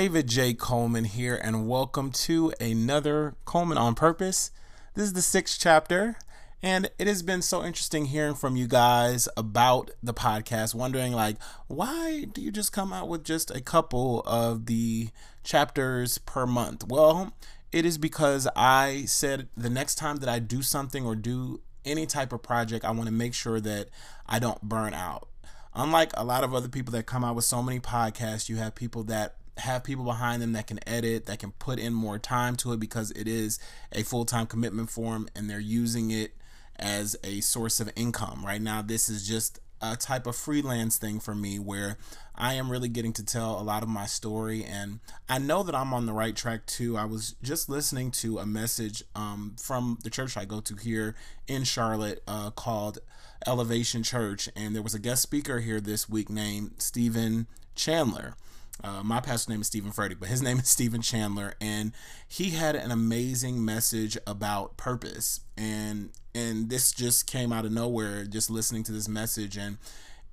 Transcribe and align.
David 0.00 0.28
J. 0.28 0.54
Coleman 0.54 1.04
here, 1.04 1.38
and 1.44 1.68
welcome 1.68 2.10
to 2.10 2.54
another 2.58 3.34
Coleman 3.44 3.76
on 3.76 3.94
Purpose. 3.94 4.50
This 4.94 5.04
is 5.04 5.12
the 5.12 5.20
sixth 5.20 5.60
chapter, 5.60 6.16
and 6.62 6.90
it 6.98 7.06
has 7.06 7.22
been 7.22 7.42
so 7.42 7.62
interesting 7.62 8.06
hearing 8.06 8.34
from 8.34 8.56
you 8.56 8.66
guys 8.66 9.28
about 9.36 9.90
the 10.02 10.14
podcast, 10.14 10.74
wondering, 10.74 11.12
like, 11.12 11.36
why 11.66 12.24
do 12.32 12.40
you 12.40 12.50
just 12.50 12.72
come 12.72 12.94
out 12.94 13.10
with 13.10 13.24
just 13.24 13.50
a 13.50 13.60
couple 13.60 14.22
of 14.22 14.64
the 14.64 15.10
chapters 15.44 16.16
per 16.16 16.46
month? 16.46 16.88
Well, 16.88 17.34
it 17.70 17.84
is 17.84 17.98
because 17.98 18.48
I 18.56 19.04
said 19.04 19.48
the 19.54 19.68
next 19.68 19.96
time 19.96 20.16
that 20.16 20.30
I 20.30 20.38
do 20.38 20.62
something 20.62 21.04
or 21.04 21.14
do 21.14 21.60
any 21.84 22.06
type 22.06 22.32
of 22.32 22.42
project, 22.42 22.86
I 22.86 22.90
want 22.92 23.08
to 23.08 23.12
make 23.12 23.34
sure 23.34 23.60
that 23.60 23.90
I 24.26 24.38
don't 24.38 24.62
burn 24.62 24.94
out. 24.94 25.28
Unlike 25.74 26.12
a 26.14 26.24
lot 26.24 26.42
of 26.42 26.54
other 26.54 26.68
people 26.68 26.92
that 26.92 27.04
come 27.04 27.22
out 27.22 27.36
with 27.36 27.44
so 27.44 27.62
many 27.62 27.80
podcasts, 27.80 28.48
you 28.48 28.56
have 28.56 28.74
people 28.74 29.04
that 29.04 29.36
have 29.60 29.84
people 29.84 30.04
behind 30.04 30.42
them 30.42 30.52
that 30.52 30.66
can 30.66 30.80
edit, 30.86 31.26
that 31.26 31.38
can 31.38 31.52
put 31.52 31.78
in 31.78 31.92
more 31.92 32.18
time 32.18 32.56
to 32.56 32.72
it 32.72 32.80
because 32.80 33.10
it 33.12 33.28
is 33.28 33.58
a 33.92 34.02
full 34.02 34.24
time 34.24 34.46
commitment 34.46 34.90
for 34.90 35.12
them 35.12 35.28
and 35.34 35.48
they're 35.48 35.60
using 35.60 36.10
it 36.10 36.34
as 36.76 37.16
a 37.22 37.40
source 37.40 37.80
of 37.80 37.90
income. 37.94 38.44
Right 38.44 38.60
now, 38.60 38.82
this 38.82 39.08
is 39.08 39.26
just 39.26 39.60
a 39.82 39.96
type 39.96 40.26
of 40.26 40.36
freelance 40.36 40.98
thing 40.98 41.20
for 41.20 41.34
me 41.34 41.58
where 41.58 41.96
I 42.34 42.54
am 42.54 42.70
really 42.70 42.88
getting 42.88 43.12
to 43.14 43.24
tell 43.24 43.58
a 43.58 43.62
lot 43.62 43.82
of 43.82 43.88
my 43.88 44.06
story 44.06 44.64
and 44.64 45.00
I 45.28 45.38
know 45.38 45.62
that 45.62 45.74
I'm 45.74 45.94
on 45.94 46.06
the 46.06 46.12
right 46.12 46.36
track 46.36 46.66
too. 46.66 46.96
I 46.96 47.04
was 47.04 47.34
just 47.42 47.68
listening 47.68 48.10
to 48.12 48.38
a 48.38 48.46
message 48.46 49.02
um, 49.14 49.56
from 49.60 49.98
the 50.02 50.10
church 50.10 50.36
I 50.36 50.44
go 50.44 50.60
to 50.60 50.74
here 50.74 51.14
in 51.46 51.64
Charlotte 51.64 52.22
uh, 52.26 52.50
called 52.50 52.98
Elevation 53.46 54.02
Church 54.02 54.48
and 54.54 54.74
there 54.74 54.82
was 54.82 54.94
a 54.94 54.98
guest 54.98 55.22
speaker 55.22 55.60
here 55.60 55.80
this 55.80 56.08
week 56.08 56.28
named 56.28 56.74
Stephen 56.78 57.46
Chandler. 57.74 58.34
Uh, 58.82 59.02
my 59.02 59.20
pastor 59.20 59.50
name 59.50 59.60
is 59.60 59.66
Steven 59.66 59.92
Furtick, 59.92 60.18
but 60.18 60.28
his 60.28 60.42
name 60.42 60.58
is 60.58 60.68
Stephen 60.68 61.02
Chandler, 61.02 61.54
and 61.60 61.92
he 62.26 62.50
had 62.50 62.74
an 62.74 62.90
amazing 62.90 63.64
message 63.64 64.16
about 64.26 64.76
purpose. 64.76 65.40
And 65.56 66.10
and 66.34 66.70
this 66.70 66.92
just 66.92 67.26
came 67.26 67.52
out 67.52 67.64
of 67.64 67.72
nowhere, 67.72 68.24
just 68.24 68.50
listening 68.50 68.84
to 68.84 68.92
this 68.92 69.08
message, 69.08 69.56
and 69.56 69.78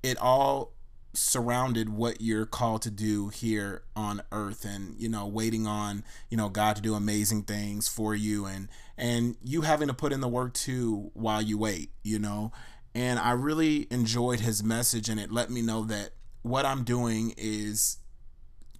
it 0.02 0.16
all 0.18 0.72
surrounded 1.14 1.88
what 1.88 2.20
you're 2.20 2.46
called 2.46 2.82
to 2.82 2.90
do 2.90 3.28
here 3.28 3.82
on 3.96 4.22
earth 4.30 4.64
and 4.64 4.94
you 5.00 5.08
know 5.08 5.26
waiting 5.26 5.66
on 5.66 6.04
you 6.30 6.36
know 6.36 6.48
God 6.48 6.76
to 6.76 6.82
do 6.82 6.94
amazing 6.94 7.42
things 7.42 7.88
for 7.88 8.14
you 8.14 8.44
and 8.44 8.68
and 8.96 9.36
you 9.42 9.62
having 9.62 9.88
to 9.88 9.94
put 9.94 10.12
in 10.12 10.20
the 10.20 10.28
work 10.28 10.52
too 10.54 11.10
while 11.14 11.40
you 11.40 11.58
wait 11.58 11.90
you 12.02 12.18
know 12.18 12.52
and 12.94 13.18
I 13.18 13.32
really 13.32 13.86
enjoyed 13.90 14.40
his 14.40 14.62
message 14.62 15.08
and 15.08 15.18
it 15.18 15.32
let 15.32 15.50
me 15.50 15.62
know 15.62 15.82
that 15.84 16.10
what 16.42 16.66
I'm 16.66 16.84
doing 16.84 17.34
is 17.36 17.98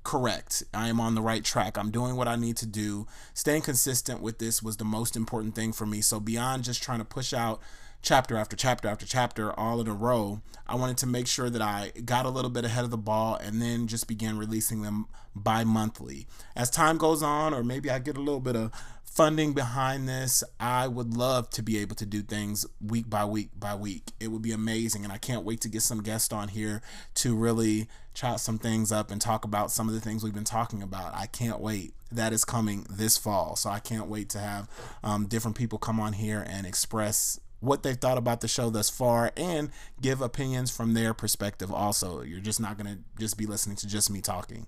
correct. 0.02 0.62
I 0.72 0.88
am 0.88 1.00
on 1.00 1.14
the 1.14 1.22
right 1.22 1.44
track. 1.44 1.76
I'm 1.76 1.90
doing 1.90 2.16
what 2.16 2.28
I 2.28 2.36
need 2.36 2.56
to 2.58 2.66
do. 2.66 3.06
Staying 3.34 3.62
consistent 3.62 4.20
with 4.20 4.38
this 4.38 4.62
was 4.62 4.76
the 4.76 4.84
most 4.84 5.16
important 5.16 5.54
thing 5.54 5.72
for 5.72 5.86
me. 5.86 6.00
So, 6.00 6.20
beyond 6.20 6.64
just 6.64 6.82
trying 6.82 6.98
to 6.98 7.04
push 7.04 7.32
out 7.32 7.60
chapter 8.00 8.36
after 8.36 8.56
chapter 8.56 8.88
after 8.88 9.06
chapter 9.06 9.52
all 9.58 9.80
in 9.80 9.88
a 9.88 9.92
row, 9.92 10.40
I 10.66 10.76
wanted 10.76 10.98
to 10.98 11.06
make 11.06 11.26
sure 11.26 11.50
that 11.50 11.62
I 11.62 11.92
got 12.04 12.26
a 12.26 12.30
little 12.30 12.50
bit 12.50 12.64
ahead 12.64 12.84
of 12.84 12.90
the 12.90 12.96
ball 12.98 13.36
and 13.36 13.60
then 13.60 13.86
just 13.86 14.06
began 14.06 14.38
releasing 14.38 14.82
them 14.82 15.06
bi 15.34 15.64
monthly. 15.64 16.26
As 16.56 16.70
time 16.70 16.98
goes 16.98 17.22
on, 17.22 17.54
or 17.54 17.62
maybe 17.62 17.90
I 17.90 17.98
get 17.98 18.16
a 18.16 18.20
little 18.20 18.40
bit 18.40 18.56
of 18.56 18.72
funding 19.04 19.52
behind 19.52 20.08
this, 20.08 20.44
I 20.60 20.86
would 20.86 21.16
love 21.16 21.50
to 21.50 21.62
be 21.62 21.78
able 21.78 21.96
to 21.96 22.06
do 22.06 22.22
things 22.22 22.66
week 22.80 23.10
by 23.10 23.24
week 23.24 23.50
by 23.58 23.74
week. 23.74 24.12
It 24.20 24.28
would 24.28 24.42
be 24.42 24.52
amazing. 24.52 25.04
And 25.04 25.12
I 25.12 25.18
can't 25.18 25.44
wait 25.44 25.60
to 25.62 25.68
get 25.68 25.82
some 25.82 26.02
guests 26.02 26.32
on 26.32 26.48
here 26.48 26.82
to 27.14 27.34
really 27.34 27.88
chop 28.18 28.40
some 28.40 28.58
things 28.58 28.90
up 28.90 29.12
and 29.12 29.20
talk 29.20 29.44
about 29.44 29.70
some 29.70 29.86
of 29.88 29.94
the 29.94 30.00
things 30.00 30.24
we've 30.24 30.34
been 30.34 30.42
talking 30.42 30.82
about. 30.82 31.14
I 31.14 31.26
can't 31.26 31.60
wait. 31.60 31.94
That 32.10 32.32
is 32.32 32.44
coming 32.44 32.84
this 32.90 33.16
fall. 33.16 33.54
So 33.54 33.70
I 33.70 33.78
can't 33.78 34.08
wait 34.08 34.28
to 34.30 34.40
have 34.40 34.68
um, 35.04 35.26
different 35.26 35.56
people 35.56 35.78
come 35.78 36.00
on 36.00 36.14
here 36.14 36.44
and 36.48 36.66
express 36.66 37.38
what 37.60 37.84
they 37.84 37.94
thought 37.94 38.18
about 38.18 38.40
the 38.40 38.48
show 38.48 38.70
thus 38.70 38.90
far 38.90 39.30
and 39.36 39.70
give 40.00 40.20
opinions 40.20 40.70
from 40.70 40.94
their 40.94 41.14
perspective 41.14 41.72
also. 41.72 42.22
You're 42.22 42.40
just 42.40 42.60
not 42.60 42.76
going 42.76 42.92
to 42.92 42.98
just 43.20 43.38
be 43.38 43.46
listening 43.46 43.76
to 43.76 43.86
just 43.86 44.10
me 44.10 44.20
talking. 44.20 44.66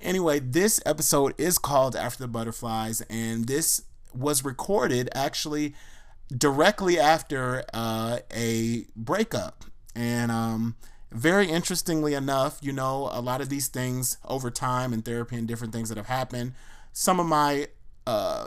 Anyway, 0.00 0.38
this 0.38 0.80
episode 0.86 1.34
is 1.36 1.58
called 1.58 1.94
After 1.94 2.22
the 2.22 2.28
Butterflies, 2.28 3.02
and 3.10 3.46
this 3.46 3.82
was 4.14 4.42
recorded 4.42 5.10
actually 5.14 5.74
directly 6.34 6.98
after 6.98 7.62
uh, 7.74 8.20
a 8.34 8.86
breakup. 8.96 9.64
And 9.94 10.30
um, 10.30 10.76
very 11.12 11.48
interestingly 11.48 12.14
enough, 12.14 12.58
you 12.62 12.72
know, 12.72 13.10
a 13.12 13.20
lot 13.20 13.40
of 13.40 13.48
these 13.48 13.68
things 13.68 14.18
over 14.24 14.50
time 14.50 14.92
and 14.92 15.04
therapy 15.04 15.36
and 15.36 15.48
different 15.48 15.72
things 15.72 15.88
that 15.88 15.98
have 15.98 16.06
happened, 16.06 16.54
some 16.92 17.18
of 17.18 17.26
my 17.26 17.68
uh, 18.06 18.46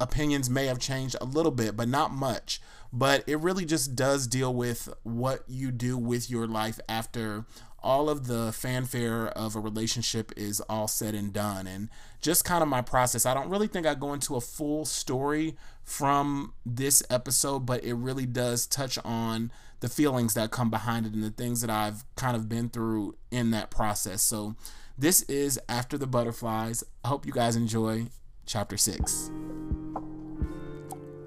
opinions 0.00 0.48
may 0.48 0.66
have 0.66 0.78
changed 0.78 1.16
a 1.20 1.24
little 1.24 1.52
bit, 1.52 1.76
but 1.76 1.88
not 1.88 2.12
much. 2.12 2.60
But 2.92 3.24
it 3.26 3.40
really 3.40 3.64
just 3.64 3.96
does 3.96 4.26
deal 4.26 4.54
with 4.54 4.88
what 5.02 5.42
you 5.48 5.70
do 5.70 5.98
with 5.98 6.30
your 6.30 6.46
life 6.46 6.78
after 6.88 7.44
all 7.86 8.08
of 8.08 8.26
the 8.26 8.52
fanfare 8.52 9.28
of 9.28 9.54
a 9.54 9.60
relationship 9.60 10.32
is 10.36 10.60
all 10.62 10.88
said 10.88 11.14
and 11.14 11.32
done 11.32 11.68
and 11.68 11.88
just 12.20 12.44
kind 12.44 12.60
of 12.60 12.68
my 12.68 12.82
process 12.82 13.24
i 13.24 13.32
don't 13.32 13.48
really 13.48 13.68
think 13.68 13.86
i 13.86 13.94
go 13.94 14.12
into 14.12 14.34
a 14.34 14.40
full 14.40 14.84
story 14.84 15.56
from 15.84 16.52
this 16.64 17.00
episode 17.10 17.60
but 17.60 17.84
it 17.84 17.94
really 17.94 18.26
does 18.26 18.66
touch 18.66 18.98
on 19.04 19.52
the 19.80 19.88
feelings 19.88 20.34
that 20.34 20.50
come 20.50 20.70
behind 20.70 21.06
it 21.06 21.12
and 21.12 21.22
the 21.22 21.30
things 21.30 21.60
that 21.60 21.70
i've 21.70 22.04
kind 22.16 22.36
of 22.36 22.48
been 22.48 22.68
through 22.68 23.14
in 23.30 23.50
that 23.50 23.70
process. 23.70 24.22
So 24.22 24.54
this 24.98 25.22
is 25.22 25.60
after 25.68 25.98
the 25.98 26.06
butterflies. 26.06 26.82
I 27.04 27.08
hope 27.08 27.26
you 27.26 27.32
guys 27.32 27.56
enjoy 27.56 28.06
chapter 28.46 28.76
six. 28.76 29.30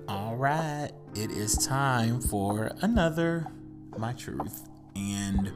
All 0.07 0.35
right 0.35 0.89
it 1.15 1.31
is 1.31 1.57
time 1.65 2.21
for 2.21 2.71
another 2.81 3.47
my 3.97 4.13
truth. 4.13 4.69
And 4.95 5.51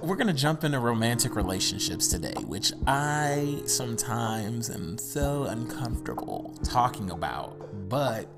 we're 0.00 0.16
going 0.16 0.28
to 0.28 0.32
jump 0.32 0.64
into 0.64 0.78
romantic 0.78 1.34
relationships 1.34 2.08
today, 2.08 2.34
which 2.46 2.72
I 2.86 3.62
sometimes 3.66 4.70
am 4.70 4.98
so 4.98 5.44
uncomfortable 5.44 6.54
talking 6.62 7.10
about, 7.10 7.88
but 7.88 8.28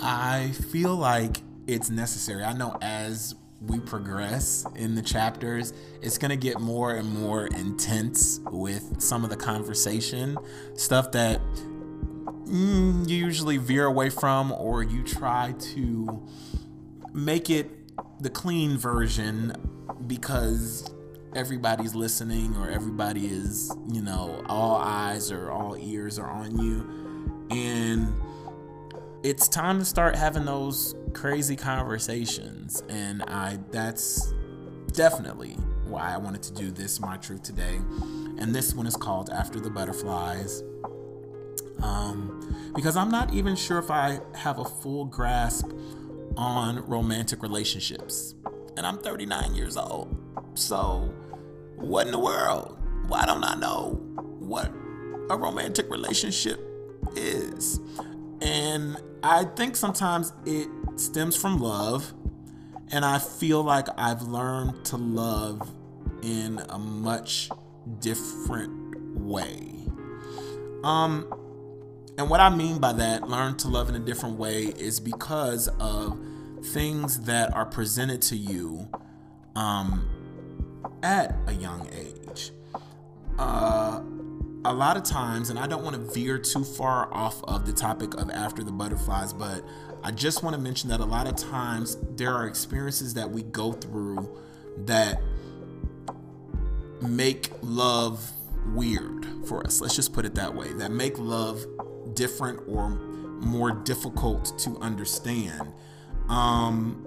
I 0.00 0.50
feel 0.70 0.96
like 0.96 1.42
it's 1.72 1.90
necessary. 1.90 2.42
I 2.42 2.52
know 2.52 2.76
as 2.82 3.34
we 3.60 3.78
progress 3.78 4.64
in 4.74 4.94
the 4.94 5.02
chapters, 5.02 5.72
it's 6.02 6.18
going 6.18 6.30
to 6.30 6.36
get 6.36 6.60
more 6.60 6.96
and 6.96 7.08
more 7.14 7.46
intense 7.46 8.40
with 8.50 9.00
some 9.00 9.22
of 9.22 9.30
the 9.30 9.36
conversation 9.36 10.38
stuff 10.74 11.12
that 11.12 11.40
mm, 12.44 13.08
you 13.08 13.16
usually 13.16 13.58
veer 13.58 13.84
away 13.84 14.10
from 14.10 14.50
or 14.52 14.82
you 14.82 15.02
try 15.04 15.54
to 15.58 16.26
make 17.12 17.50
it 17.50 17.70
the 18.20 18.30
clean 18.30 18.78
version 18.78 19.52
because 20.06 20.92
everybody's 21.36 21.94
listening 21.94 22.56
or 22.56 22.70
everybody 22.70 23.26
is, 23.26 23.72
you 23.92 24.02
know, 24.02 24.42
all 24.48 24.76
eyes 24.76 25.30
or 25.30 25.50
all 25.50 25.76
ears 25.78 26.18
are 26.18 26.30
on 26.30 26.58
you. 26.58 27.46
And 27.50 28.12
it's 29.22 29.48
time 29.48 29.78
to 29.80 29.84
start 29.84 30.16
having 30.16 30.46
those 30.46 30.94
crazy 31.10 31.56
conversations. 31.56 32.82
And 32.88 33.22
I 33.24 33.58
that's 33.70 34.32
definitely 34.92 35.52
why 35.84 36.14
I 36.14 36.16
wanted 36.18 36.42
to 36.44 36.52
do 36.52 36.70
this 36.70 37.00
my 37.00 37.16
truth 37.16 37.42
today. 37.42 37.76
And 38.38 38.54
this 38.54 38.74
one 38.74 38.86
is 38.86 38.96
called 38.96 39.30
After 39.30 39.60
the 39.60 39.70
Butterflies. 39.70 40.62
Um, 41.82 42.72
because 42.74 42.96
I'm 42.96 43.10
not 43.10 43.32
even 43.32 43.56
sure 43.56 43.78
if 43.78 43.90
I 43.90 44.20
have 44.34 44.58
a 44.58 44.64
full 44.64 45.06
grasp 45.06 45.66
on 46.36 46.86
romantic 46.86 47.42
relationships 47.42 48.34
and 48.76 48.86
I'm 48.86 48.98
39 48.98 49.54
years 49.54 49.76
old. 49.76 50.16
So, 50.54 51.12
what 51.76 52.06
in 52.06 52.12
the 52.12 52.18
world? 52.18 52.78
Why 53.08 53.26
don't 53.26 53.44
I 53.44 53.54
know 53.56 54.00
what 54.38 54.72
a 55.28 55.36
romantic 55.36 55.90
relationship 55.90 56.60
is? 57.16 57.80
And 58.40 58.96
I 59.22 59.44
think 59.44 59.76
sometimes 59.76 60.32
it 60.46 60.68
stems 60.96 61.36
from 61.36 61.58
love, 61.58 62.12
and 62.92 63.04
I 63.04 63.18
feel 63.18 63.62
like 63.62 63.86
I've 63.96 64.22
learned 64.22 64.84
to 64.86 64.96
love 64.96 65.70
in 66.22 66.60
a 66.68 66.78
much 66.78 67.50
different 68.00 69.18
way. 69.18 69.74
Um, 70.84 71.32
and 72.18 72.28
what 72.28 72.40
I 72.40 72.50
mean 72.50 72.78
by 72.78 72.92
that, 72.94 73.28
learn 73.28 73.56
to 73.58 73.68
love 73.68 73.88
in 73.88 73.94
a 73.94 74.00
different 74.00 74.36
way, 74.38 74.64
is 74.64 75.00
because 75.00 75.68
of 75.78 76.18
things 76.66 77.20
that 77.20 77.54
are 77.54 77.66
presented 77.66 78.20
to 78.22 78.36
you 78.36 78.88
um, 79.56 80.08
at 81.02 81.34
a 81.46 81.52
young 81.52 81.88
age. 81.92 82.50
Uh, 83.38 84.02
a 84.64 84.72
lot 84.72 84.96
of 84.96 85.02
times, 85.02 85.48
and 85.48 85.58
I 85.58 85.66
don't 85.66 85.82
want 85.82 85.96
to 85.96 86.12
veer 86.12 86.38
too 86.38 86.64
far 86.64 87.12
off 87.14 87.42
of 87.44 87.66
the 87.66 87.72
topic 87.72 88.14
of 88.14 88.30
after 88.30 88.62
the 88.62 88.72
butterflies, 88.72 89.32
but 89.32 89.64
I 90.02 90.10
just 90.10 90.42
want 90.42 90.56
to 90.56 90.60
mention 90.60 90.88
that 90.90 91.00
a 91.00 91.04
lot 91.04 91.26
of 91.26 91.36
times 91.36 91.96
there 92.16 92.32
are 92.32 92.46
experiences 92.46 93.14
that 93.14 93.30
we 93.30 93.42
go 93.42 93.72
through 93.72 94.28
that 94.86 95.20
make 97.02 97.50
love 97.62 98.32
weird 98.66 99.26
for 99.46 99.64
us. 99.64 99.80
Let's 99.80 99.96
just 99.96 100.12
put 100.12 100.24
it 100.24 100.34
that 100.36 100.54
way. 100.54 100.72
That 100.74 100.90
make 100.90 101.18
love 101.18 101.64
different 102.14 102.62
or 102.66 102.90
more 102.90 103.72
difficult 103.72 104.58
to 104.60 104.76
understand. 104.78 105.72
Um, 106.28 107.06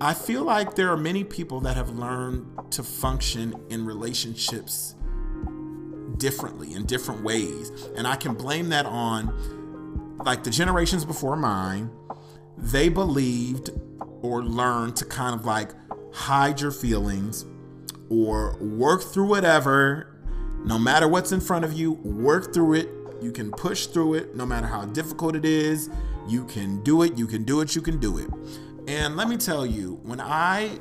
I 0.00 0.12
feel 0.12 0.44
like 0.44 0.74
there 0.74 0.90
are 0.90 0.96
many 0.96 1.24
people 1.24 1.60
that 1.60 1.76
have 1.76 1.90
learned 1.90 2.72
to 2.72 2.82
function 2.82 3.54
in 3.70 3.86
relationships 3.86 4.94
differently 6.18 6.74
in 6.74 6.84
different 6.84 7.22
ways. 7.22 7.70
And 7.96 8.06
I 8.06 8.16
can 8.16 8.34
blame 8.34 8.68
that 8.70 8.86
on 8.86 9.28
like 10.24 10.44
the 10.44 10.50
generations 10.50 11.04
before 11.04 11.36
mine. 11.36 11.90
They 12.58 12.88
believed 12.88 13.70
or 14.22 14.42
learned 14.42 14.96
to 14.96 15.04
kind 15.04 15.38
of 15.38 15.44
like 15.44 15.72
hide 16.12 16.60
your 16.60 16.70
feelings 16.70 17.44
or 18.08 18.56
work 18.60 19.02
through 19.02 19.28
whatever, 19.28 20.16
no 20.64 20.78
matter 20.78 21.06
what's 21.06 21.32
in 21.32 21.40
front 21.40 21.64
of 21.64 21.72
you, 21.72 21.92
work 21.92 22.54
through 22.54 22.74
it. 22.74 22.88
You 23.20 23.32
can 23.32 23.50
push 23.50 23.86
through 23.86 24.14
it 24.14 24.36
no 24.36 24.46
matter 24.46 24.66
how 24.66 24.84
difficult 24.86 25.36
it 25.36 25.44
is. 25.44 25.90
You 26.28 26.44
can 26.44 26.82
do 26.82 27.02
it, 27.02 27.16
you 27.16 27.26
can 27.26 27.44
do 27.44 27.60
it, 27.60 27.74
you 27.74 27.82
can 27.82 27.98
do 27.98 28.18
it. 28.18 28.28
And 28.88 29.16
let 29.16 29.28
me 29.28 29.36
tell 29.36 29.66
you, 29.66 30.00
when 30.02 30.20
I 30.20 30.78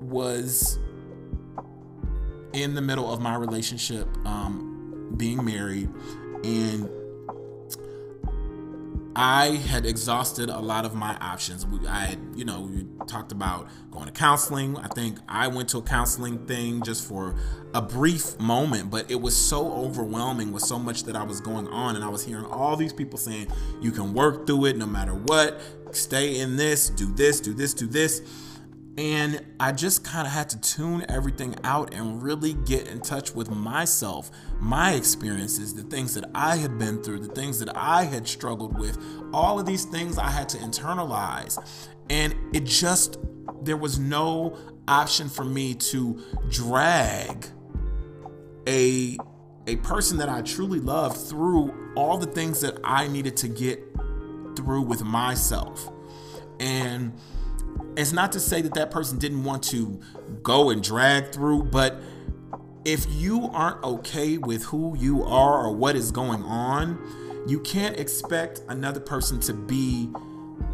was 0.00 0.78
in 2.52 2.74
the 2.74 2.80
middle 2.80 3.12
of 3.12 3.20
my 3.20 3.36
relationship, 3.36 4.08
um, 4.26 5.14
being 5.16 5.44
married, 5.44 5.90
and 6.44 6.88
I 9.20 9.56
had 9.56 9.84
exhausted 9.84 10.48
a 10.48 10.60
lot 10.60 10.84
of 10.84 10.94
my 10.94 11.16
options. 11.16 11.66
I 11.88 12.04
had, 12.04 12.20
you 12.36 12.44
know, 12.44 12.60
we 12.60 12.86
talked 13.08 13.32
about 13.32 13.66
going 13.90 14.06
to 14.06 14.12
counseling. 14.12 14.76
I 14.76 14.86
think 14.86 15.18
I 15.28 15.48
went 15.48 15.70
to 15.70 15.78
a 15.78 15.82
counseling 15.82 16.46
thing 16.46 16.84
just 16.84 17.04
for 17.04 17.34
a 17.74 17.82
brief 17.82 18.38
moment, 18.38 18.92
but 18.92 19.10
it 19.10 19.20
was 19.20 19.36
so 19.36 19.72
overwhelming 19.72 20.52
with 20.52 20.62
so 20.62 20.78
much 20.78 21.02
that 21.02 21.16
I 21.16 21.24
was 21.24 21.40
going 21.40 21.66
on. 21.66 21.96
And 21.96 22.04
I 22.04 22.08
was 22.08 22.24
hearing 22.24 22.44
all 22.44 22.76
these 22.76 22.92
people 22.92 23.18
saying, 23.18 23.48
you 23.80 23.90
can 23.90 24.14
work 24.14 24.46
through 24.46 24.66
it 24.66 24.76
no 24.76 24.86
matter 24.86 25.14
what, 25.14 25.60
stay 25.90 26.38
in 26.38 26.56
this, 26.56 26.88
do 26.88 27.12
this, 27.14 27.40
do 27.40 27.52
this, 27.52 27.74
do 27.74 27.88
this. 27.88 28.22
And 28.98 29.44
I 29.60 29.70
just 29.70 30.02
kind 30.02 30.26
of 30.26 30.32
had 30.32 30.48
to 30.48 30.60
tune 30.60 31.06
everything 31.08 31.54
out 31.62 31.94
and 31.94 32.20
really 32.20 32.54
get 32.54 32.88
in 32.88 33.00
touch 33.00 33.32
with 33.32 33.48
myself, 33.48 34.28
my 34.58 34.94
experiences, 34.94 35.72
the 35.72 35.84
things 35.84 36.14
that 36.14 36.28
I 36.34 36.56
had 36.56 36.80
been 36.80 37.00
through, 37.04 37.20
the 37.20 37.32
things 37.32 37.60
that 37.60 37.76
I 37.76 38.06
had 38.06 38.26
struggled 38.26 38.76
with. 38.76 38.98
All 39.32 39.60
of 39.60 39.66
these 39.66 39.84
things 39.84 40.18
I 40.18 40.28
had 40.28 40.48
to 40.48 40.58
internalize. 40.58 41.64
And 42.10 42.34
it 42.52 42.64
just, 42.64 43.18
there 43.62 43.76
was 43.76 44.00
no 44.00 44.58
option 44.88 45.28
for 45.28 45.44
me 45.44 45.74
to 45.74 46.20
drag 46.50 47.46
a 48.66 49.16
a 49.68 49.76
person 49.76 50.16
that 50.16 50.30
I 50.30 50.40
truly 50.42 50.80
love 50.80 51.14
through 51.28 51.92
all 51.94 52.16
the 52.16 52.26
things 52.26 52.62
that 52.62 52.80
I 52.82 53.06
needed 53.06 53.36
to 53.36 53.48
get 53.48 53.80
through 54.56 54.82
with 54.82 55.04
myself. 55.04 55.88
And 56.58 57.12
it's 57.98 58.12
not 58.12 58.32
to 58.32 58.40
say 58.40 58.62
that 58.62 58.74
that 58.74 58.90
person 58.90 59.18
didn't 59.18 59.42
want 59.42 59.62
to 59.64 60.00
go 60.42 60.70
and 60.70 60.82
drag 60.82 61.32
through, 61.32 61.64
but 61.64 62.00
if 62.84 63.06
you 63.10 63.50
aren't 63.52 63.82
okay 63.82 64.38
with 64.38 64.62
who 64.64 64.96
you 64.96 65.24
are 65.24 65.66
or 65.66 65.74
what 65.74 65.96
is 65.96 66.10
going 66.10 66.42
on, 66.44 67.44
you 67.48 67.58
can't 67.60 67.98
expect 67.98 68.62
another 68.68 69.00
person 69.00 69.40
to 69.40 69.52
be 69.52 70.08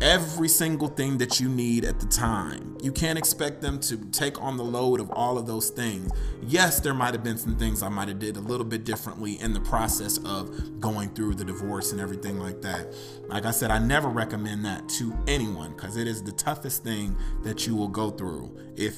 every 0.00 0.48
single 0.48 0.88
thing 0.88 1.18
that 1.18 1.40
you 1.40 1.48
need 1.48 1.84
at 1.84 2.00
the 2.00 2.06
time. 2.06 2.76
You 2.82 2.92
can't 2.92 3.18
expect 3.18 3.60
them 3.60 3.80
to 3.80 3.96
take 4.10 4.40
on 4.40 4.56
the 4.56 4.64
load 4.64 5.00
of 5.00 5.10
all 5.10 5.38
of 5.38 5.46
those 5.46 5.70
things. 5.70 6.12
Yes, 6.42 6.80
there 6.80 6.94
might 6.94 7.14
have 7.14 7.22
been 7.22 7.38
some 7.38 7.56
things 7.56 7.82
I 7.82 7.88
might 7.88 8.08
have 8.08 8.18
did 8.18 8.36
a 8.36 8.40
little 8.40 8.66
bit 8.66 8.84
differently 8.84 9.40
in 9.40 9.52
the 9.52 9.60
process 9.60 10.18
of 10.18 10.80
going 10.80 11.10
through 11.10 11.34
the 11.34 11.44
divorce 11.44 11.92
and 11.92 12.00
everything 12.00 12.38
like 12.38 12.60
that. 12.62 12.92
Like 13.28 13.46
I 13.46 13.50
said, 13.50 13.70
I 13.70 13.78
never 13.78 14.08
recommend 14.08 14.64
that 14.64 14.88
to 14.90 15.16
anyone 15.26 15.74
cuz 15.74 15.96
it 15.96 16.06
is 16.06 16.22
the 16.22 16.32
toughest 16.32 16.82
thing 16.82 17.16
that 17.42 17.66
you 17.66 17.74
will 17.74 17.88
go 17.88 18.10
through 18.10 18.56
if, 18.76 18.96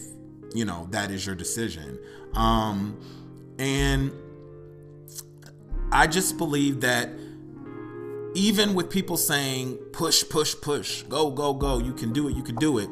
you 0.55 0.65
know, 0.65 0.89
that 0.91 1.11
is 1.11 1.27
your 1.27 1.37
decision. 1.37 1.99
Um 2.35 2.99
and 3.59 4.13
I 5.93 6.07
just 6.07 6.37
believe 6.37 6.81
that 6.81 7.09
even 8.37 8.75
with 8.75 8.91
people 8.91 9.17
saying 9.17 9.77
push, 9.93 10.23
push, 10.29 10.55
push, 10.61 11.03
go, 11.05 11.31
go, 11.31 11.55
go, 11.55 11.79
you 11.79 11.95
can 11.95 12.13
do 12.13 12.29
it, 12.29 12.37
you 12.37 12.43
can 12.43 12.57
do 12.57 12.79
it. 12.79 12.91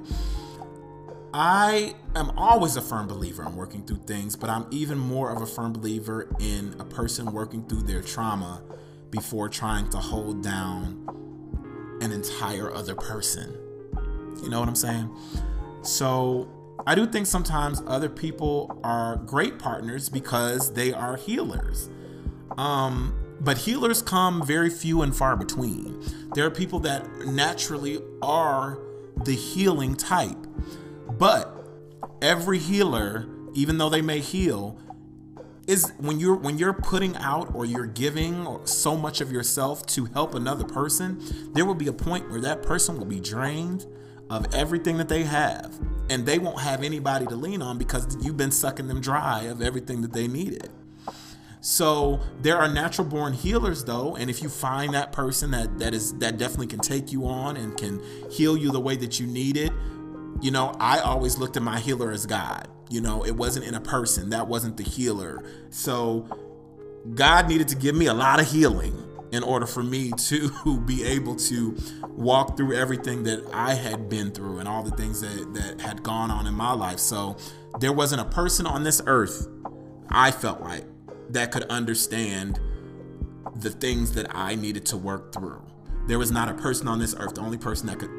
I 1.34 1.94
am 2.14 2.30
always 2.38 2.76
a 2.76 2.80
firm 2.80 3.06
believer 3.06 3.44
in 3.44 3.54
working 3.54 3.84
through 3.84 3.98
things, 4.06 4.36
but 4.36 4.48
I'm 4.48 4.66
even 4.70 4.96
more 4.96 5.30
of 5.30 5.42
a 5.42 5.46
firm 5.46 5.72
believer 5.72 6.28
in 6.40 6.74
a 6.78 6.84
person 6.84 7.32
working 7.32 7.66
through 7.66 7.82
their 7.82 8.00
trauma 8.00 8.62
before 9.10 9.48
trying 9.48 9.90
to 9.90 9.98
hold 9.98 10.42
down 10.42 11.98
an 12.00 12.10
entire 12.10 12.72
other 12.72 12.94
person. 12.94 13.52
You 14.42 14.48
know 14.48 14.60
what 14.60 14.68
I'm 14.68 14.76
saying? 14.76 15.14
So 15.82 16.48
I 16.86 16.94
do 16.94 17.06
think 17.06 17.26
sometimes 17.26 17.82
other 17.86 18.08
people 18.08 18.80
are 18.82 19.16
great 19.16 19.58
partners 19.58 20.08
because 20.08 20.72
they 20.72 20.92
are 20.92 21.16
healers. 21.16 21.90
Um, 22.56 23.14
but 23.40 23.58
healers 23.58 24.02
come 24.02 24.44
very 24.46 24.70
few 24.70 25.02
and 25.02 25.14
far 25.14 25.36
between. 25.36 26.02
There 26.34 26.46
are 26.46 26.50
people 26.50 26.80
that 26.80 27.06
naturally 27.26 28.00
are 28.22 28.78
the 29.24 29.34
healing 29.34 29.96
type. 29.96 30.36
But 31.18 31.54
every 32.22 32.58
healer, 32.58 33.26
even 33.54 33.78
though 33.78 33.88
they 33.88 34.02
may 34.02 34.20
heal, 34.20 34.78
is 35.66 35.92
when 35.98 36.20
you're 36.20 36.36
when 36.36 36.58
you're 36.58 36.74
putting 36.74 37.16
out 37.16 37.54
or 37.54 37.64
you're 37.64 37.86
giving 37.86 38.58
so 38.66 38.96
much 38.96 39.20
of 39.20 39.32
yourself 39.32 39.86
to 39.86 40.04
help 40.06 40.34
another 40.34 40.64
person, 40.64 41.20
there 41.54 41.64
will 41.64 41.74
be 41.74 41.86
a 41.86 41.92
point 41.92 42.30
where 42.30 42.40
that 42.40 42.62
person 42.62 42.98
will 42.98 43.06
be 43.06 43.20
drained 43.20 43.86
of 44.30 44.52
everything 44.54 44.98
that 44.98 45.08
they 45.08 45.22
have 45.22 45.78
and 46.10 46.26
they 46.26 46.38
won't 46.38 46.60
have 46.60 46.82
anybody 46.82 47.26
to 47.26 47.36
lean 47.36 47.62
on 47.62 47.78
because 47.78 48.16
you've 48.24 48.36
been 48.36 48.50
sucking 48.50 48.88
them 48.88 49.00
dry 49.00 49.42
of 49.42 49.62
everything 49.62 50.02
that 50.02 50.12
they 50.12 50.26
needed. 50.28 50.70
So 51.64 52.20
there 52.42 52.58
are 52.58 52.68
natural 52.68 53.08
born 53.08 53.32
healers 53.32 53.84
though, 53.84 54.16
and 54.16 54.28
if 54.28 54.42
you 54.42 54.50
find 54.50 54.92
that 54.92 55.12
person 55.12 55.50
that 55.52 55.78
that 55.78 55.94
is 55.94 56.12
that 56.18 56.36
definitely 56.36 56.66
can 56.66 56.78
take 56.78 57.10
you 57.10 57.26
on 57.26 57.56
and 57.56 57.74
can 57.74 58.02
heal 58.30 58.54
you 58.54 58.70
the 58.70 58.80
way 58.80 58.96
that 58.96 59.18
you 59.18 59.26
need 59.26 59.56
it, 59.56 59.72
you 60.42 60.50
know, 60.50 60.74
I 60.78 60.98
always 60.98 61.38
looked 61.38 61.56
at 61.56 61.62
my 61.62 61.80
healer 61.80 62.10
as 62.10 62.26
God. 62.26 62.68
You 62.90 63.00
know, 63.00 63.24
it 63.24 63.34
wasn't 63.34 63.64
in 63.64 63.74
a 63.74 63.80
person. 63.80 64.28
That 64.28 64.46
wasn't 64.46 64.76
the 64.76 64.82
healer. 64.82 65.42
So 65.70 66.28
God 67.14 67.48
needed 67.48 67.68
to 67.68 67.76
give 67.76 67.96
me 67.96 68.08
a 68.08 68.14
lot 68.14 68.40
of 68.40 68.50
healing 68.50 69.02
in 69.32 69.42
order 69.42 69.64
for 69.64 69.82
me 69.82 70.10
to 70.18 70.80
be 70.84 71.02
able 71.02 71.34
to 71.36 71.74
walk 72.02 72.58
through 72.58 72.76
everything 72.76 73.22
that 73.22 73.42
I 73.54 73.72
had 73.72 74.10
been 74.10 74.32
through 74.32 74.58
and 74.58 74.68
all 74.68 74.82
the 74.82 74.94
things 74.98 75.22
that, 75.22 75.54
that 75.54 75.80
had 75.80 76.02
gone 76.02 76.30
on 76.30 76.46
in 76.46 76.52
my 76.52 76.74
life. 76.74 76.98
So 76.98 77.38
there 77.80 77.94
wasn't 77.94 78.20
a 78.20 78.26
person 78.26 78.66
on 78.66 78.84
this 78.84 79.00
earth, 79.06 79.48
I 80.10 80.30
felt 80.30 80.60
like, 80.60 80.84
that 81.30 81.52
could 81.52 81.64
understand 81.64 82.60
the 83.56 83.70
things 83.70 84.12
that 84.12 84.34
I 84.34 84.54
needed 84.54 84.86
to 84.86 84.96
work 84.96 85.32
through. 85.32 85.62
There 86.06 86.18
was 86.18 86.30
not 86.30 86.48
a 86.48 86.54
person 86.54 86.88
on 86.88 86.98
this 86.98 87.14
earth, 87.18 87.34
the 87.34 87.40
only 87.40 87.58
person 87.58 87.86
that 87.86 87.98
could 87.98 88.10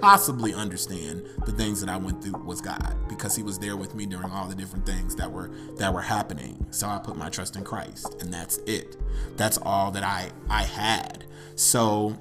possibly 0.00 0.54
understand 0.54 1.22
the 1.44 1.52
things 1.52 1.80
that 1.80 1.90
I 1.90 1.96
went 1.96 2.22
through 2.22 2.42
was 2.42 2.60
God 2.60 2.96
because 3.08 3.36
he 3.36 3.42
was 3.42 3.58
there 3.58 3.76
with 3.76 3.94
me 3.94 4.06
during 4.06 4.30
all 4.30 4.46
the 4.46 4.54
different 4.54 4.86
things 4.86 5.14
that 5.16 5.30
were 5.30 5.50
that 5.76 5.92
were 5.92 6.02
happening. 6.02 6.66
So 6.70 6.88
I 6.88 6.98
put 6.98 7.16
my 7.16 7.28
trust 7.28 7.56
in 7.56 7.64
Christ 7.64 8.16
and 8.20 8.32
that's 8.32 8.58
it. 8.66 8.96
That's 9.36 9.58
all 9.58 9.90
that 9.92 10.02
I 10.02 10.30
I 10.48 10.62
had. 10.62 11.24
So 11.54 12.18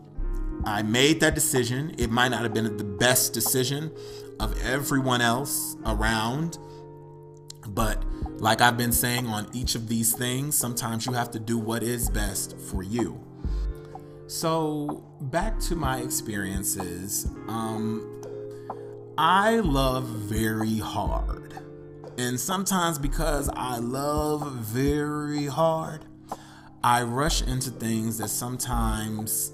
I 0.66 0.82
made 0.82 1.22
that 1.22 1.36
decision. 1.36 1.96
It 1.98 2.12
might 2.12 2.30
not 2.30 2.44
have 2.44 2.54
been 2.54 2.78
the 2.78 2.84
best 2.84 3.34
decision 3.34 3.92
of 4.40 4.60
everyone 4.62 5.22
else 5.22 5.78
around, 5.86 6.58
but 7.68 8.04
like 8.40 8.62
I've 8.62 8.78
been 8.78 8.92
saying 8.92 9.28
on 9.28 9.48
each 9.54 9.76
of 9.76 9.88
these 9.88 10.14
things, 10.14 10.56
sometimes 10.56 11.06
you 11.06 11.14
have 11.14 11.30
to 11.32 11.40
do 11.40 11.58
what 11.58 11.84
is 11.84 12.10
best 12.10 12.58
for 12.58 12.84
you. 12.84 13.20
So, 14.28 15.04
back 15.22 15.60
to 15.62 15.76
my 15.76 16.00
experiences. 16.00 17.28
Um, 17.48 18.22
I 19.18 19.58
love 19.58 20.06
very 20.06 20.78
hard. 20.78 21.54
And 22.18 22.40
sometimes 22.40 22.98
because 22.98 23.50
I 23.54 23.78
love 23.78 24.52
very 24.54 25.48
hard, 25.48 26.06
I 26.84 27.04
rush 27.04 27.42
into 27.42 27.72
things 27.72 28.18
that 28.20 28.30
sometimes 28.30 29.52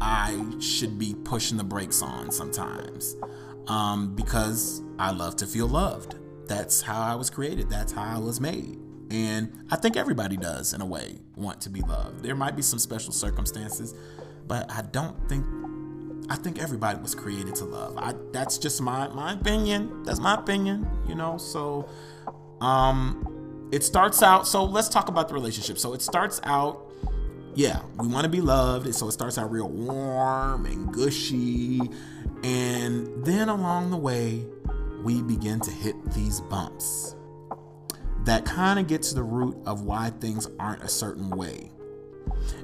I 0.00 0.42
should 0.60 0.98
be 0.98 1.14
pushing 1.24 1.58
the 1.58 1.64
brakes 1.64 2.00
on 2.00 2.30
sometimes 2.30 3.16
um, 3.66 4.14
because 4.14 4.80
I 4.98 5.10
love 5.10 5.36
to 5.36 5.46
feel 5.46 5.66
loved 5.66 6.14
that's 6.48 6.82
how 6.82 7.00
I 7.00 7.14
was 7.14 7.30
created. 7.30 7.68
That's 7.70 7.92
how 7.92 8.16
I 8.16 8.18
was 8.18 8.40
made. 8.40 8.78
And 9.10 9.66
I 9.70 9.76
think 9.76 9.96
everybody 9.96 10.36
does, 10.36 10.74
in 10.74 10.80
a 10.80 10.86
way, 10.86 11.18
want 11.36 11.60
to 11.62 11.70
be 11.70 11.80
loved. 11.82 12.22
There 12.22 12.34
might 12.34 12.56
be 12.56 12.62
some 12.62 12.78
special 12.78 13.12
circumstances, 13.12 13.94
but 14.46 14.70
I 14.70 14.82
don't 14.82 15.28
think 15.28 15.44
I 16.30 16.36
think 16.36 16.58
everybody 16.60 17.00
was 17.00 17.14
created 17.14 17.54
to 17.56 17.64
love. 17.64 17.96
I 17.96 18.14
that's 18.32 18.58
just 18.58 18.82
my 18.82 19.08
my 19.08 19.32
opinion. 19.34 20.02
That's 20.04 20.20
my 20.20 20.34
opinion, 20.34 20.86
you 21.08 21.14
know. 21.14 21.38
So 21.38 21.88
Um, 22.60 23.68
it 23.72 23.84
starts 23.84 24.22
out. 24.22 24.46
So 24.46 24.64
let's 24.64 24.88
talk 24.88 25.08
about 25.08 25.28
the 25.28 25.34
relationship. 25.34 25.78
So 25.78 25.94
it 25.94 26.02
starts 26.02 26.40
out. 26.44 26.84
Yeah, 27.54 27.82
we 27.98 28.08
want 28.08 28.24
to 28.24 28.28
be 28.28 28.40
loved, 28.40 28.86
and 28.86 28.94
so 28.94 29.08
it 29.08 29.12
starts 29.12 29.36
out 29.36 29.50
real 29.50 29.68
warm 29.68 30.64
and 30.66 30.92
gushy, 30.92 31.80
and 32.44 33.24
then 33.24 33.48
along 33.48 33.90
the 33.90 33.96
way, 33.96 34.44
we 35.02 35.22
begin 35.22 35.60
to 35.60 35.70
hit 35.70 35.94
these 36.12 36.40
bumps 36.42 37.14
that 38.24 38.44
kind 38.44 38.78
of 38.78 38.86
get 38.86 39.02
to 39.02 39.14
the 39.14 39.22
root 39.22 39.56
of 39.64 39.82
why 39.82 40.10
things 40.10 40.46
aren't 40.58 40.82
a 40.82 40.88
certain 40.88 41.30
way. 41.30 41.70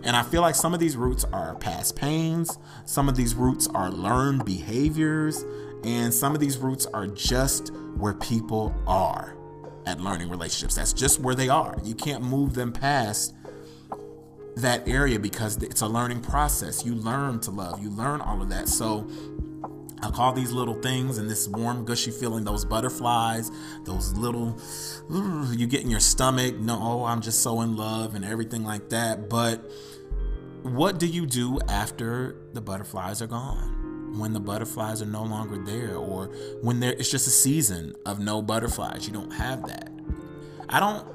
And 0.02 0.14
I 0.14 0.22
feel 0.22 0.42
like 0.42 0.54
some 0.54 0.74
of 0.74 0.80
these 0.80 0.96
roots 0.96 1.24
are 1.32 1.54
past 1.56 1.96
pains, 1.96 2.58
some 2.84 3.08
of 3.08 3.16
these 3.16 3.34
roots 3.34 3.66
are 3.68 3.90
learned 3.90 4.44
behaviors, 4.44 5.44
and 5.84 6.12
some 6.12 6.34
of 6.34 6.40
these 6.40 6.58
roots 6.58 6.86
are 6.86 7.06
just 7.06 7.72
where 7.96 8.14
people 8.14 8.74
are 8.86 9.36
at 9.86 10.00
learning 10.00 10.28
relationships. 10.28 10.74
That's 10.74 10.92
just 10.92 11.20
where 11.20 11.34
they 11.34 11.48
are. 11.48 11.76
You 11.82 11.94
can't 11.94 12.22
move 12.22 12.54
them 12.54 12.72
past 12.72 13.34
that 14.56 14.86
area 14.88 15.18
because 15.18 15.62
it's 15.62 15.80
a 15.80 15.88
learning 15.88 16.20
process. 16.20 16.84
You 16.84 16.94
learn 16.94 17.40
to 17.40 17.50
love, 17.50 17.82
you 17.82 17.90
learn 17.90 18.20
all 18.20 18.40
of 18.40 18.48
that. 18.50 18.68
So 18.68 19.08
I 20.04 20.10
call 20.10 20.32
these 20.32 20.52
little 20.52 20.74
things 20.74 21.16
and 21.16 21.30
this 21.30 21.48
warm, 21.48 21.84
gushy 21.84 22.10
feeling, 22.10 22.44
those 22.44 22.64
butterflies, 22.64 23.50
those 23.84 24.12
little, 24.14 24.60
you 25.10 25.66
get 25.66 25.82
in 25.82 25.90
your 25.90 26.00
stomach. 26.00 26.56
No, 26.56 26.78
oh, 26.80 27.04
I'm 27.04 27.22
just 27.22 27.42
so 27.42 27.62
in 27.62 27.76
love 27.76 28.14
and 28.14 28.24
everything 28.24 28.64
like 28.64 28.90
that. 28.90 29.30
But 29.30 29.70
what 30.62 30.98
do 30.98 31.06
you 31.06 31.26
do 31.26 31.58
after 31.68 32.36
the 32.52 32.60
butterflies 32.60 33.22
are 33.22 33.26
gone? 33.26 34.18
When 34.18 34.32
the 34.32 34.40
butterflies 34.40 35.00
are 35.02 35.06
no 35.06 35.24
longer 35.24 35.58
there, 35.64 35.96
or 35.96 36.26
when 36.62 36.80
there 36.80 36.92
it's 36.92 37.10
just 37.10 37.26
a 37.26 37.30
season 37.30 37.94
of 38.06 38.20
no 38.20 38.42
butterflies, 38.42 39.08
you 39.08 39.12
don't 39.12 39.32
have 39.32 39.66
that. 39.66 39.90
I 40.68 40.80
don't 40.80 41.06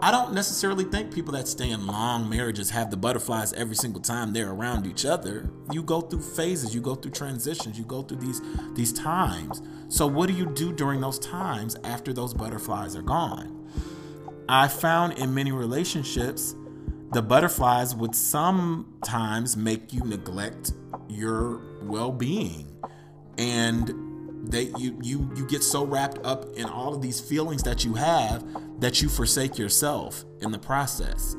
I 0.00 0.12
don't 0.12 0.32
necessarily 0.32 0.84
think 0.84 1.12
people 1.12 1.32
that 1.32 1.48
stay 1.48 1.70
in 1.70 1.86
long 1.86 2.28
marriages 2.28 2.70
have 2.70 2.90
the 2.90 2.96
butterflies 2.96 3.52
every 3.54 3.74
single 3.74 4.00
time 4.00 4.32
they're 4.32 4.50
around 4.50 4.86
each 4.86 5.04
other. 5.04 5.50
You 5.72 5.82
go 5.82 6.00
through 6.00 6.22
phases, 6.22 6.72
you 6.72 6.80
go 6.80 6.94
through 6.94 7.10
transitions, 7.10 7.76
you 7.76 7.84
go 7.84 8.02
through 8.02 8.18
these 8.18 8.40
these 8.74 8.92
times. 8.92 9.60
So 9.88 10.06
what 10.06 10.28
do 10.28 10.34
you 10.34 10.46
do 10.46 10.72
during 10.72 11.00
those 11.00 11.18
times 11.18 11.76
after 11.82 12.12
those 12.12 12.32
butterflies 12.32 12.94
are 12.94 13.02
gone? 13.02 13.68
I 14.48 14.68
found 14.68 15.18
in 15.18 15.34
many 15.34 15.50
relationships 15.50 16.54
the 17.10 17.22
butterflies 17.22 17.94
would 17.96 18.14
sometimes 18.14 19.56
make 19.56 19.92
you 19.92 20.04
neglect 20.04 20.72
your 21.08 21.60
well-being 21.82 22.70
and 23.36 23.92
they 24.50 24.72
you 24.78 24.98
you 25.02 25.30
you 25.34 25.46
get 25.46 25.62
so 25.62 25.84
wrapped 25.84 26.24
up 26.24 26.44
in 26.56 26.66
all 26.66 26.94
of 26.94 27.02
these 27.02 27.20
feelings 27.20 27.62
that 27.62 27.84
you 27.84 27.94
have 27.94 28.44
that 28.78 29.02
you 29.02 29.08
forsake 29.08 29.58
yourself 29.58 30.24
in 30.40 30.52
the 30.52 30.58
process. 30.58 31.36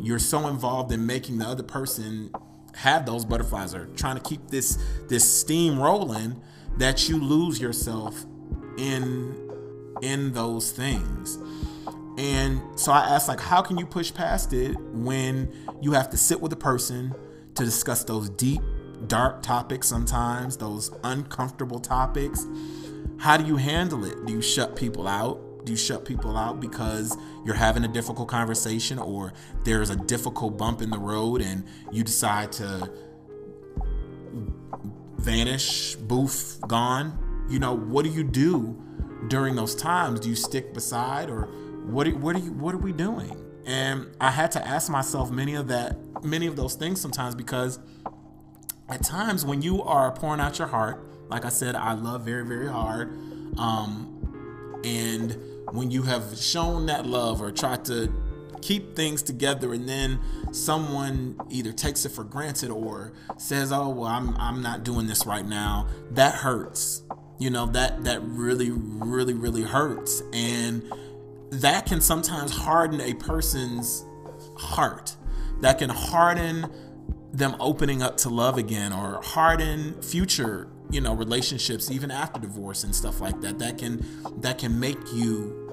You're 0.00 0.18
so 0.18 0.48
involved 0.48 0.92
in 0.92 1.06
making 1.06 1.38
the 1.38 1.46
other 1.46 1.62
person 1.62 2.30
have 2.74 3.06
those 3.06 3.24
butterflies 3.24 3.74
or 3.74 3.86
trying 3.96 4.16
to 4.16 4.22
keep 4.22 4.48
this 4.48 4.78
this 5.08 5.30
steam 5.40 5.78
rolling 5.78 6.40
that 6.76 7.08
you 7.08 7.18
lose 7.18 7.60
yourself 7.60 8.24
in 8.78 9.34
in 10.02 10.32
those 10.32 10.72
things. 10.72 11.38
And 12.18 12.60
so 12.78 12.92
I 12.92 13.00
asked 13.00 13.28
like 13.28 13.40
how 13.40 13.62
can 13.62 13.78
you 13.78 13.86
push 13.86 14.12
past 14.12 14.52
it 14.52 14.78
when 14.92 15.52
you 15.80 15.92
have 15.92 16.10
to 16.10 16.16
sit 16.16 16.40
with 16.40 16.52
a 16.52 16.56
person 16.56 17.14
to 17.54 17.64
discuss 17.64 18.04
those 18.04 18.28
deep 18.28 18.60
dark 19.06 19.42
topics 19.42 19.88
sometimes, 19.88 20.56
those 20.56 20.90
uncomfortable 21.04 21.78
topics. 21.78 22.46
How 23.18 23.36
do 23.36 23.46
you 23.46 23.56
handle 23.56 24.04
it? 24.04 24.26
Do 24.26 24.32
you 24.32 24.42
shut 24.42 24.76
people 24.76 25.08
out? 25.08 25.40
Do 25.66 25.72
you 25.72 25.76
shut 25.76 26.04
people 26.04 26.36
out 26.36 26.60
because 26.60 27.16
you're 27.44 27.56
having 27.56 27.84
a 27.84 27.88
difficult 27.88 28.28
conversation 28.28 29.00
or 29.00 29.32
there's 29.64 29.90
a 29.90 29.96
difficult 29.96 30.56
bump 30.56 30.80
in 30.80 30.90
the 30.90 30.98
road 30.98 31.42
and 31.42 31.64
you 31.90 32.04
decide 32.04 32.52
to 32.52 32.88
vanish, 35.16 35.96
boof, 35.96 36.60
gone? 36.68 37.46
You 37.50 37.58
know, 37.58 37.76
what 37.76 38.04
do 38.04 38.12
you 38.12 38.22
do 38.22 38.80
during 39.26 39.56
those 39.56 39.74
times? 39.74 40.20
Do 40.20 40.28
you 40.28 40.36
stick 40.36 40.72
beside 40.72 41.30
or 41.30 41.46
what 41.84 42.06
what 42.14 42.36
are 42.36 42.38
you 42.38 42.52
what 42.52 42.72
are 42.72 42.78
we 42.78 42.92
doing? 42.92 43.36
And 43.66 44.06
I 44.20 44.30
had 44.30 44.52
to 44.52 44.64
ask 44.64 44.88
myself 44.88 45.32
many 45.32 45.56
of 45.56 45.66
that 45.66 46.24
many 46.24 46.46
of 46.46 46.54
those 46.54 46.76
things 46.76 47.00
sometimes 47.00 47.34
because 47.34 47.80
at 48.88 49.02
times 49.02 49.44
when 49.44 49.62
you 49.62 49.82
are 49.82 50.12
pouring 50.12 50.40
out 50.40 50.60
your 50.60 50.68
heart, 50.68 51.04
like 51.28 51.44
I 51.44 51.48
said, 51.48 51.74
I 51.74 51.94
love 51.94 52.22
very, 52.22 52.46
very 52.46 52.68
hard. 52.68 53.18
Um, 53.58 54.12
and 54.84 55.36
when 55.72 55.90
you 55.90 56.02
have 56.02 56.36
shown 56.36 56.86
that 56.86 57.06
love 57.06 57.40
or 57.40 57.50
tried 57.50 57.84
to 57.86 58.12
keep 58.62 58.96
things 58.96 59.22
together 59.22 59.72
and 59.72 59.88
then 59.88 60.18
someone 60.52 61.38
either 61.50 61.72
takes 61.72 62.04
it 62.04 62.10
for 62.10 62.24
granted 62.24 62.70
or 62.70 63.12
says 63.36 63.70
oh 63.70 63.88
well 63.88 64.06
I'm 64.06 64.36
I'm 64.36 64.62
not 64.62 64.82
doing 64.82 65.06
this 65.06 65.26
right 65.26 65.46
now. 65.46 65.88
That 66.12 66.34
hurts. 66.34 67.02
You 67.38 67.50
know 67.50 67.66
that 67.66 68.04
that 68.04 68.22
really 68.22 68.70
really 68.70 69.34
really 69.34 69.62
hurts. 69.62 70.22
And 70.32 70.90
that 71.50 71.86
can 71.86 72.00
sometimes 72.00 72.50
harden 72.50 73.00
a 73.00 73.14
person's 73.14 74.04
heart. 74.56 75.16
That 75.60 75.78
can 75.78 75.90
harden 75.90 76.70
them 77.32 77.56
opening 77.60 78.02
up 78.02 78.16
to 78.16 78.30
love 78.30 78.56
again 78.56 78.92
or 78.92 79.20
harden 79.22 80.00
future 80.02 80.68
you 80.90 81.00
know 81.00 81.14
relationships 81.14 81.90
even 81.90 82.10
after 82.10 82.40
divorce 82.40 82.84
and 82.84 82.94
stuff 82.94 83.20
like 83.20 83.40
that 83.40 83.58
that 83.58 83.78
can 83.78 84.06
that 84.40 84.58
can 84.58 84.78
make 84.78 84.98
you 85.12 85.66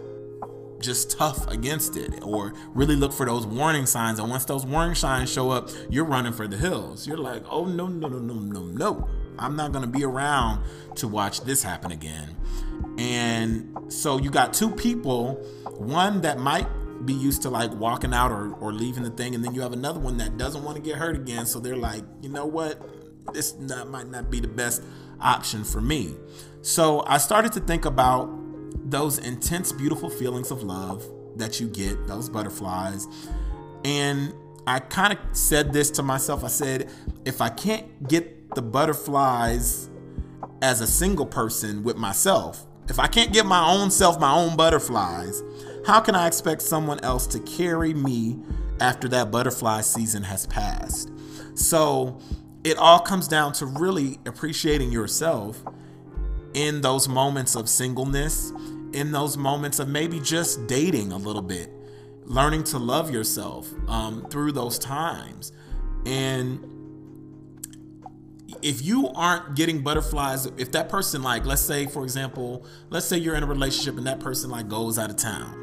just 0.84 1.18
tough 1.18 1.48
against 1.48 1.96
it 1.96 2.22
or 2.22 2.54
really 2.74 2.96
look 2.96 3.14
for 3.14 3.26
those 3.26 3.48
warning 3.48 3.86
signs. 3.86 4.20
And 4.20 4.30
once 4.30 4.46
those 4.46 4.66
warning 4.66 4.96
signs 4.96 5.32
show 5.32 5.50
up 5.50 5.70
you're 5.90 6.06
running 6.06 6.34
for 6.34 6.48
the 6.48 6.58
hills. 6.58 7.08
You're 7.08 7.18
like 7.18 7.44
oh 7.50 7.66
no 7.66 7.88
no 7.88 8.08
no 8.08 8.20
no 8.20 8.34
no 8.34 8.62
no. 8.62 9.10
I'm 9.40 9.56
not 9.56 9.72
going 9.72 9.84
to 9.84 9.90
be 9.90 10.04
around 10.04 10.64
to 10.98 11.08
watch 11.08 11.42
this 11.42 11.64
happen 11.64 11.92
again. 11.92 12.36
And 13.00 13.92
so 13.92 14.20
you 14.20 14.30
got 14.30 14.54
two 14.54 14.70
people 14.70 15.36
one 15.78 16.22
that 16.22 16.38
might 16.38 16.68
be 17.06 17.14
used 17.14 17.42
to 17.42 17.50
like 17.50 17.74
walking 17.74 18.14
out 18.14 18.32
or, 18.32 18.54
or 18.56 18.72
leaving 18.72 19.04
the 19.04 19.10
thing 19.10 19.34
and 19.34 19.44
then 19.44 19.56
you 19.56 19.62
have 19.62 19.74
another 19.74 20.00
one 20.00 20.18
that 20.18 20.38
doesn't 20.38 20.64
want 20.64 20.76
to 20.76 20.84
get 20.84 20.98
hurt 20.98 21.16
again. 21.16 21.46
So 21.46 21.60
they're 21.60 21.78
like 21.78 22.04
you 22.22 22.30
know 22.30 22.46
what? 22.46 22.82
This 23.34 23.56
not, 23.58 23.90
might 23.90 24.10
not 24.10 24.30
be 24.30 24.42
the 24.42 24.50
best 24.50 24.84
option 25.24 25.64
for 25.64 25.82
me. 25.82 26.16
So 26.62 27.04
i 27.08 27.18
started 27.18 27.52
to 27.54 27.60
think 27.60 27.86
about 27.86 28.30
those 28.90 29.18
intense 29.18 29.72
beautiful 29.72 30.10
feelings 30.10 30.52
of 30.52 30.64
love 30.64 31.06
that 31.36 31.60
you 31.60 31.68
get 31.68 32.08
those 32.08 32.30
butterflies. 32.30 33.08
And 33.86 34.34
i 34.68 34.80
kind 34.80 35.14
of 35.14 35.20
said 35.36 35.74
this 35.74 35.90
to 35.92 36.04
myself. 36.04 36.44
I 36.44 36.48
said 36.48 36.90
if 37.26 37.42
i 37.42 37.50
can't 37.50 38.08
get 38.08 38.54
the 38.56 38.62
butterflies 38.62 39.90
as 40.62 40.82
a 40.82 40.88
single 40.88 41.26
person 41.26 41.84
with 41.84 41.98
myself 41.98 42.66
if 42.88 43.00
i 43.00 43.08
can't 43.08 43.34
get 43.34 43.46
my 43.46 43.66
own 43.68 43.90
self 43.90 44.20
my 44.20 44.32
own 44.32 44.56
butterflies 44.56 45.42
how 45.86 46.00
can 46.00 46.16
I 46.16 46.28
expect 46.28 46.62
someone 46.62 47.00
else 47.02 47.28
to 47.28 47.40
carry 47.40 47.94
me 47.94 48.40
after 48.80 49.10
that 49.10 49.32
butterfly 49.32 49.82
season 49.82 50.24
has 50.24 50.46
passed? 50.48 51.12
So 51.56 52.20
it 52.64 52.78
all 52.78 53.00
comes 53.00 53.28
down 53.28 53.54
to 53.54 53.66
really 53.66 54.20
appreciating 54.26 54.92
yourself 54.92 55.62
in 56.54 56.82
those 56.82 57.08
moments 57.08 57.56
of 57.56 57.68
singleness, 57.68 58.52
in 58.94 59.12
those 59.12 59.38
moments 59.38 59.80
of 59.80 59.88
maybe 59.88 60.20
just 60.20 60.68
dating 60.68 61.12
a 61.12 61.18
little 61.18 61.42
bit, 61.42 61.70
learning 62.26 62.64
to 62.64 62.78
love 62.78 63.12
yourself 63.12 63.70
um, 63.88 64.26
through 64.30 64.52
those 64.52 64.80
times. 64.80 65.52
And 66.06 66.70
if 68.62 68.82
you 68.82 69.10
aren't 69.10 69.56
getting 69.56 69.82
butterflies, 69.82 70.46
if 70.58 70.72
that 70.72 70.88
person, 70.88 71.22
like, 71.22 71.46
let's 71.46 71.62
say, 71.62 71.88
for 71.88 72.04
example, 72.04 72.66
let's 72.90 73.06
say 73.06 73.18
you're 73.18 73.36
in 73.36 73.44
a 73.44 73.48
relationship 73.48 73.98
and 73.98 74.08
that 74.08 74.20
person, 74.20 74.50
like, 74.50 74.70
goes 74.70 74.98
out 74.98 75.10
of 75.10 75.18
town 75.18 75.63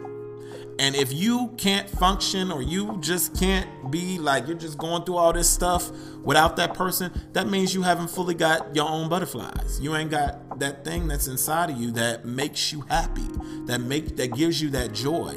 and 0.80 0.96
if 0.96 1.12
you 1.12 1.54
can't 1.58 1.88
function 1.90 2.50
or 2.50 2.62
you 2.62 2.96
just 3.02 3.38
can't 3.38 3.90
be 3.90 4.18
like 4.18 4.48
you're 4.48 4.56
just 4.56 4.78
going 4.78 5.04
through 5.04 5.18
all 5.18 5.30
this 5.30 5.48
stuff 5.48 5.90
without 6.24 6.56
that 6.56 6.72
person, 6.72 7.12
that 7.34 7.46
means 7.48 7.74
you 7.74 7.82
haven't 7.82 8.08
fully 8.08 8.34
got 8.34 8.74
your 8.74 8.88
own 8.88 9.10
butterflies. 9.10 9.78
You 9.78 9.94
ain't 9.94 10.10
got 10.10 10.58
that 10.58 10.82
thing 10.82 11.06
that's 11.06 11.28
inside 11.28 11.68
of 11.68 11.76
you 11.76 11.90
that 11.92 12.24
makes 12.24 12.72
you 12.72 12.80
happy, 12.80 13.28
that 13.66 13.82
make 13.82 14.16
that 14.16 14.32
gives 14.32 14.62
you 14.62 14.70
that 14.70 14.94
joy. 14.94 15.36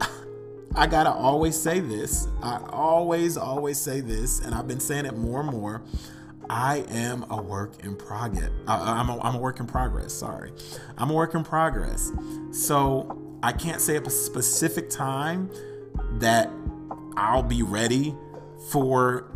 I 0.74 0.88
gotta 0.88 1.12
always 1.12 1.56
say 1.56 1.78
this. 1.78 2.26
I 2.42 2.60
always, 2.70 3.36
always 3.36 3.78
say 3.78 4.00
this, 4.00 4.40
and 4.40 4.52
I've 4.52 4.66
been 4.66 4.80
saying 4.80 5.06
it 5.06 5.16
more 5.16 5.42
and 5.42 5.50
more. 5.50 5.80
I 6.50 6.84
am 6.88 7.24
a 7.30 7.40
work 7.40 7.84
in 7.84 7.94
progress. 7.94 8.50
Uh, 8.66 8.82
I'm 8.84 9.08
a, 9.10 9.20
I'm 9.20 9.36
a 9.36 9.38
work 9.38 9.60
in 9.60 9.68
progress. 9.68 10.12
Sorry, 10.12 10.50
I'm 10.98 11.10
a 11.10 11.14
work 11.14 11.36
in 11.36 11.44
progress. 11.44 12.10
So 12.50 13.23
I 13.44 13.52
can't 13.52 13.78
say 13.78 13.96
a 13.96 14.08
specific 14.08 14.88
time 14.88 15.50
that 16.12 16.50
I'll 17.14 17.42
be 17.42 17.62
ready 17.62 18.16
for 18.70 19.30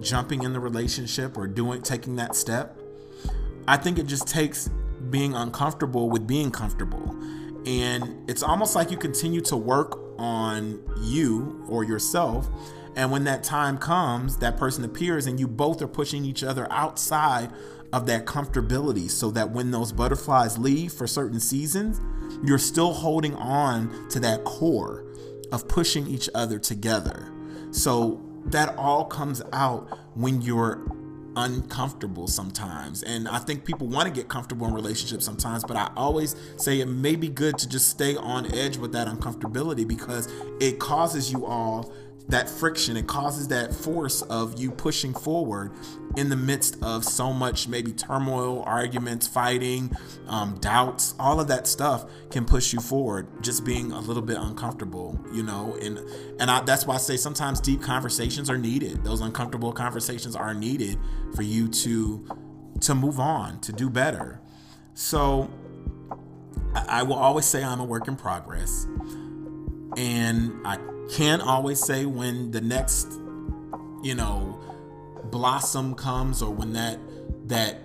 jumping 0.00 0.44
in 0.44 0.54
the 0.54 0.60
relationship 0.60 1.36
or 1.36 1.46
doing 1.46 1.82
taking 1.82 2.16
that 2.16 2.34
step. 2.34 2.80
I 3.68 3.76
think 3.76 3.98
it 3.98 4.06
just 4.06 4.26
takes 4.26 4.70
being 5.10 5.34
uncomfortable 5.34 6.08
with 6.08 6.26
being 6.26 6.50
comfortable 6.50 7.14
And 7.66 8.28
it's 8.30 8.42
almost 8.42 8.74
like 8.74 8.90
you 8.90 8.96
continue 8.96 9.42
to 9.42 9.56
work 9.56 9.98
on 10.18 10.80
you 11.02 11.64
or 11.68 11.84
yourself. 11.84 12.48
And 12.96 13.12
when 13.12 13.24
that 13.24 13.44
time 13.44 13.76
comes, 13.76 14.38
that 14.38 14.56
person 14.56 14.84
appears 14.84 15.26
and 15.26 15.38
you 15.38 15.46
both 15.46 15.82
are 15.82 15.88
pushing 15.88 16.24
each 16.24 16.42
other 16.42 16.66
outside 16.70 17.50
of 17.92 18.06
that 18.06 18.24
comfortability 18.24 19.10
so 19.10 19.30
that 19.30 19.50
when 19.50 19.70
those 19.70 19.92
butterflies 19.92 20.58
leave 20.58 20.92
for 20.92 21.06
certain 21.06 21.40
seasons, 21.40 22.00
you're 22.44 22.58
still 22.58 22.92
holding 22.92 23.34
on 23.36 24.08
to 24.08 24.20
that 24.20 24.44
core 24.44 25.04
of 25.52 25.68
pushing 25.68 26.06
each 26.06 26.28
other 26.34 26.58
together. 26.58 27.30
So 27.70 28.20
that 28.46 28.76
all 28.76 29.04
comes 29.04 29.42
out 29.52 29.98
when 30.14 30.40
you're 30.40 30.82
uncomfortable 31.36 32.26
sometimes. 32.26 33.02
And 33.02 33.28
I 33.28 33.38
think 33.38 33.64
people 33.64 33.86
want 33.86 34.06
to 34.06 34.12
get 34.12 34.28
comfortable 34.28 34.66
in 34.66 34.74
relationships 34.74 35.24
sometimes, 35.24 35.64
but 35.64 35.76
I 35.76 35.90
always 35.96 36.36
say 36.56 36.80
it 36.80 36.86
may 36.86 37.16
be 37.16 37.28
good 37.28 37.58
to 37.58 37.68
just 37.68 37.88
stay 37.88 38.16
on 38.16 38.52
edge 38.54 38.76
with 38.76 38.92
that 38.92 39.08
uncomfortability 39.08 39.86
because 39.86 40.30
it 40.60 40.78
causes 40.78 41.32
you 41.32 41.46
all 41.46 41.92
that 42.28 42.48
friction. 42.48 42.96
It 42.96 43.06
causes 43.06 43.48
that 43.48 43.74
force 43.74 44.22
of 44.22 44.58
you 44.58 44.70
pushing 44.70 45.14
forward 45.14 45.72
in 46.16 46.28
the 46.28 46.36
midst 46.36 46.76
of 46.82 47.04
so 47.04 47.32
much 47.32 47.68
maybe 47.68 47.92
turmoil 47.92 48.62
arguments 48.64 49.26
fighting 49.26 49.90
um, 50.28 50.58
doubts. 50.60 51.14
All 51.18 51.40
of 51.40 51.48
that 51.48 51.66
stuff 51.66 52.04
can 52.30 52.44
push 52.44 52.72
you 52.72 52.80
forward 52.80 53.26
just 53.42 53.64
being 53.64 53.92
a 53.92 54.00
little 54.00 54.22
bit 54.22 54.36
uncomfortable 54.36 55.18
you 55.32 55.42
know? 55.42 55.76
And 55.80 55.98
and 56.40 56.50
I, 56.50 56.60
that's 56.60 56.86
why 56.86 56.94
i 56.94 56.98
say 56.98 57.16
sometimes 57.16 57.60
deep 57.60 57.82
conversations 57.82 58.50
are 58.50 58.58
needed. 58.58 59.04
Those 59.04 59.20
uncomfortable 59.20 59.72
conversations 59.72 60.36
are 60.36 60.54
needed 60.54 60.98
for 61.34 61.42
you 61.42 61.68
to 61.68 62.26
to 62.80 62.94
move 62.94 63.20
on 63.20 63.60
to 63.60 63.72
do 63.72 63.88
better. 63.88 64.40
So 64.94 65.50
I, 66.74 66.84
I 66.88 67.02
will 67.02 67.16
always 67.16 67.46
say 67.46 67.62
i'm 67.62 67.80
a 67.80 67.84
work 67.84 68.08
in 68.08 68.16
progress. 68.16 68.86
And 69.96 70.54
i 70.64 70.78
can't 71.12 71.42
always 71.42 71.78
say 71.78 72.06
when 72.06 72.52
the 72.52 72.60
next, 72.60 73.12
you 74.02 74.14
know, 74.14 74.58
blossom 75.24 75.94
comes 75.94 76.40
or 76.40 76.50
when 76.50 76.72
that 76.72 76.98
that 77.48 77.78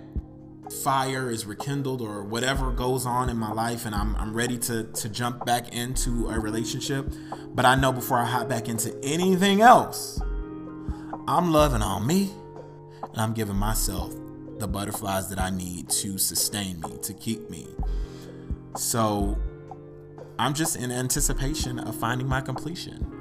fire 0.82 1.30
is 1.30 1.46
rekindled 1.46 2.00
or 2.00 2.22
whatever 2.24 2.72
goes 2.72 3.04
on 3.06 3.28
in 3.28 3.36
my 3.36 3.52
life 3.52 3.86
and 3.86 3.94
I'm, 3.94 4.14
I'm 4.16 4.34
ready 4.34 4.58
to, 4.58 4.84
to 4.84 5.08
jump 5.08 5.44
back 5.44 5.74
into 5.74 6.28
a 6.28 6.38
relationship. 6.38 7.12
But 7.54 7.64
I 7.64 7.74
know 7.74 7.92
before 7.92 8.18
I 8.18 8.24
hop 8.24 8.48
back 8.48 8.68
into 8.68 8.94
anything 9.02 9.60
else, 9.60 10.20
I'm 11.26 11.52
loving 11.52 11.82
on 11.82 12.06
me 12.06 12.30
and 13.02 13.16
I'm 13.16 13.32
giving 13.34 13.56
myself 13.56 14.14
the 14.58 14.68
butterflies 14.68 15.28
that 15.30 15.38
I 15.38 15.50
need 15.50 15.88
to 15.90 16.18
sustain 16.18 16.80
me, 16.80 16.98
to 17.02 17.14
keep 17.14 17.48
me. 17.50 17.66
So 18.76 19.38
I'm 20.38 20.54
just 20.54 20.76
in 20.76 20.90
anticipation 20.90 21.78
of 21.78 21.98
finding 21.98 22.28
my 22.28 22.40
completion. 22.40 23.17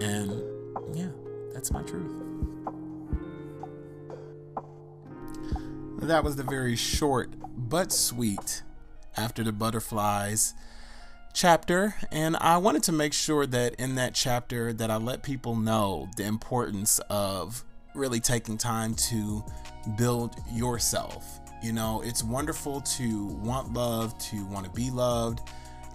And 0.00 0.42
yeah, 0.94 1.08
that's 1.52 1.70
my 1.70 1.82
truth. 1.82 2.12
That 6.00 6.22
was 6.24 6.36
the 6.36 6.44
very 6.44 6.76
short 6.76 7.30
but 7.56 7.92
sweet 7.92 8.62
After 9.16 9.42
the 9.42 9.52
Butterflies 9.52 10.54
chapter 11.34 11.94
and 12.10 12.36
I 12.36 12.56
wanted 12.56 12.82
to 12.84 12.92
make 12.92 13.12
sure 13.12 13.46
that 13.46 13.74
in 13.74 13.94
that 13.96 14.14
chapter 14.14 14.72
that 14.72 14.90
I 14.90 14.96
let 14.96 15.22
people 15.22 15.54
know 15.54 16.08
the 16.16 16.24
importance 16.24 16.98
of 17.10 17.64
really 17.94 18.20
taking 18.20 18.58
time 18.58 18.94
to 18.94 19.44
build 19.96 20.34
yourself. 20.52 21.40
You 21.62 21.72
know, 21.72 22.02
it's 22.04 22.22
wonderful 22.22 22.80
to 22.80 23.26
want 23.26 23.72
love, 23.72 24.16
to 24.30 24.44
want 24.46 24.64
to 24.66 24.70
be 24.72 24.90
loved, 24.90 25.40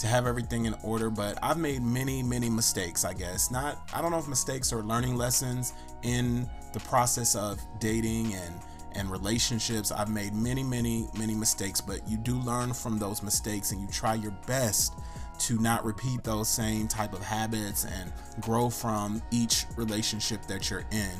to 0.04 0.10
have 0.10 0.28
everything 0.28 0.66
in 0.66 0.76
order, 0.84 1.10
but 1.10 1.40
I've 1.42 1.58
made 1.58 1.82
many, 1.82 2.22
many 2.22 2.50
mistakes, 2.50 3.06
I 3.06 3.14
guess. 3.14 3.50
Not, 3.50 3.90
I 3.94 4.02
don't 4.02 4.12
know 4.12 4.18
if 4.18 4.28
mistakes 4.28 4.74
or 4.74 4.84
learning 4.84 5.16
lessons 5.16 5.72
in 6.02 6.50
the 6.74 6.82
process 6.82 7.36
of 7.36 7.60
dating 7.80 8.34
and 8.34 8.54
and 8.96 9.10
relationships. 9.10 9.92
I've 9.92 10.10
made 10.10 10.36
many, 10.36 10.62
many, 10.62 11.08
many 11.18 11.34
mistakes, 11.34 11.80
but 11.80 12.08
you 12.08 12.18
do 12.18 12.36
learn 12.36 12.74
from 12.74 13.00
those 13.00 13.24
mistakes 13.24 13.72
and 13.72 13.82
you 13.82 13.88
try 13.88 14.14
your 14.14 14.36
best 14.46 14.94
to 15.40 15.58
not 15.60 15.84
repeat 15.86 16.24
those 16.24 16.50
same 16.50 16.88
type 16.88 17.14
of 17.14 17.24
habits 17.24 17.86
and 17.86 18.12
grow 18.42 18.70
from 18.70 19.22
each 19.32 19.66
relationship 19.78 20.46
that 20.48 20.70
you're 20.70 20.86
in. 20.92 21.12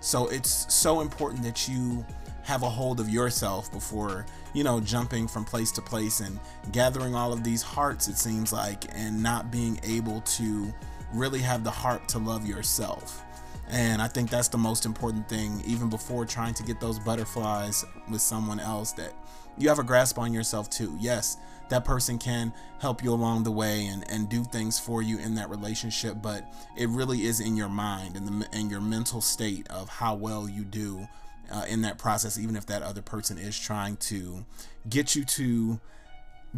So 0.00 0.26
it's 0.28 0.72
so 0.74 1.00
important 1.00 1.44
that 1.44 1.68
you 1.68 2.04
have 2.42 2.62
a 2.62 2.68
hold 2.68 3.00
of 3.00 3.08
yourself 3.08 3.70
before 3.72 4.26
you 4.52 4.64
know 4.64 4.80
jumping 4.80 5.28
from 5.28 5.44
place 5.44 5.70
to 5.70 5.80
place 5.80 6.20
and 6.20 6.38
gathering 6.72 7.14
all 7.14 7.32
of 7.32 7.44
these 7.44 7.62
hearts 7.62 8.08
it 8.08 8.16
seems 8.16 8.52
like 8.52 8.84
and 8.94 9.22
not 9.22 9.50
being 9.50 9.78
able 9.84 10.20
to 10.22 10.72
really 11.12 11.40
have 11.40 11.64
the 11.64 11.70
heart 11.70 12.08
to 12.08 12.18
love 12.18 12.46
yourself. 12.46 13.22
And 13.68 14.02
I 14.02 14.08
think 14.08 14.28
that's 14.28 14.48
the 14.48 14.58
most 14.58 14.84
important 14.84 15.28
thing 15.28 15.62
even 15.66 15.88
before 15.88 16.26
trying 16.26 16.54
to 16.54 16.62
get 16.62 16.80
those 16.80 16.98
butterflies 16.98 17.84
with 18.10 18.20
someone 18.20 18.60
else 18.60 18.92
that 18.92 19.12
you 19.56 19.68
have 19.68 19.78
a 19.78 19.84
grasp 19.84 20.18
on 20.18 20.32
yourself 20.32 20.68
too. 20.68 20.96
Yes 21.00 21.38
that 21.68 21.86
person 21.86 22.18
can 22.18 22.52
help 22.80 23.02
you 23.02 23.14
along 23.14 23.44
the 23.44 23.50
way 23.50 23.86
and, 23.86 24.04
and 24.10 24.28
do 24.28 24.44
things 24.44 24.78
for 24.78 25.00
you 25.00 25.18
in 25.18 25.34
that 25.34 25.48
relationship 25.48 26.18
but 26.20 26.44
it 26.76 26.86
really 26.90 27.24
is 27.24 27.40
in 27.40 27.56
your 27.56 27.68
mind 27.68 28.14
and 28.14 28.28
the 28.28 28.46
in 28.52 28.68
your 28.68 28.80
mental 28.80 29.22
state 29.22 29.66
of 29.70 29.88
how 29.88 30.14
well 30.14 30.46
you 30.46 30.64
do 30.64 31.08
uh, 31.52 31.64
in 31.68 31.82
that 31.82 31.98
process, 31.98 32.38
even 32.38 32.56
if 32.56 32.66
that 32.66 32.82
other 32.82 33.02
person 33.02 33.38
is 33.38 33.58
trying 33.58 33.96
to 33.98 34.44
get 34.88 35.14
you 35.14 35.24
to 35.24 35.78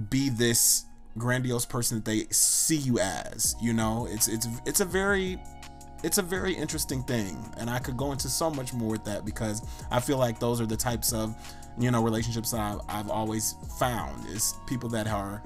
be 0.09 0.29
this 0.29 0.85
grandiose 1.19 1.67
person 1.67 1.99
that 1.99 2.05
they 2.05 2.27
see 2.31 2.77
you 2.77 2.99
as. 2.99 3.57
You 3.61 3.73
know, 3.73 4.07
it's 4.11 4.29
it's 4.29 4.47
it's 4.65 4.81
a 4.81 4.85
very 4.85 5.39
it's 6.03 6.19
a 6.19 6.23
very 6.23 6.55
interesting 6.55 7.03
thing, 7.03 7.37
and 7.57 7.69
I 7.69 7.79
could 7.79 7.97
go 7.97 8.13
into 8.13 8.29
so 8.29 8.51
much 8.51 8.73
more 8.73 8.91
with 8.91 9.05
that 9.05 9.25
because 9.25 9.63
I 9.91 10.01
feel 10.01 10.19
like 10.19 10.39
those 10.39 10.61
are 10.61 10.67
the 10.67 10.77
types 10.77 11.13
of 11.13 11.35
you 11.79 11.91
know 11.91 12.03
relationships 12.03 12.53
that 12.53 12.61
I've, 12.61 12.81
I've 12.89 13.11
always 13.11 13.57
found 13.79 14.27
is 14.29 14.55
people 14.67 14.89
that 14.91 15.09
are 15.09 15.43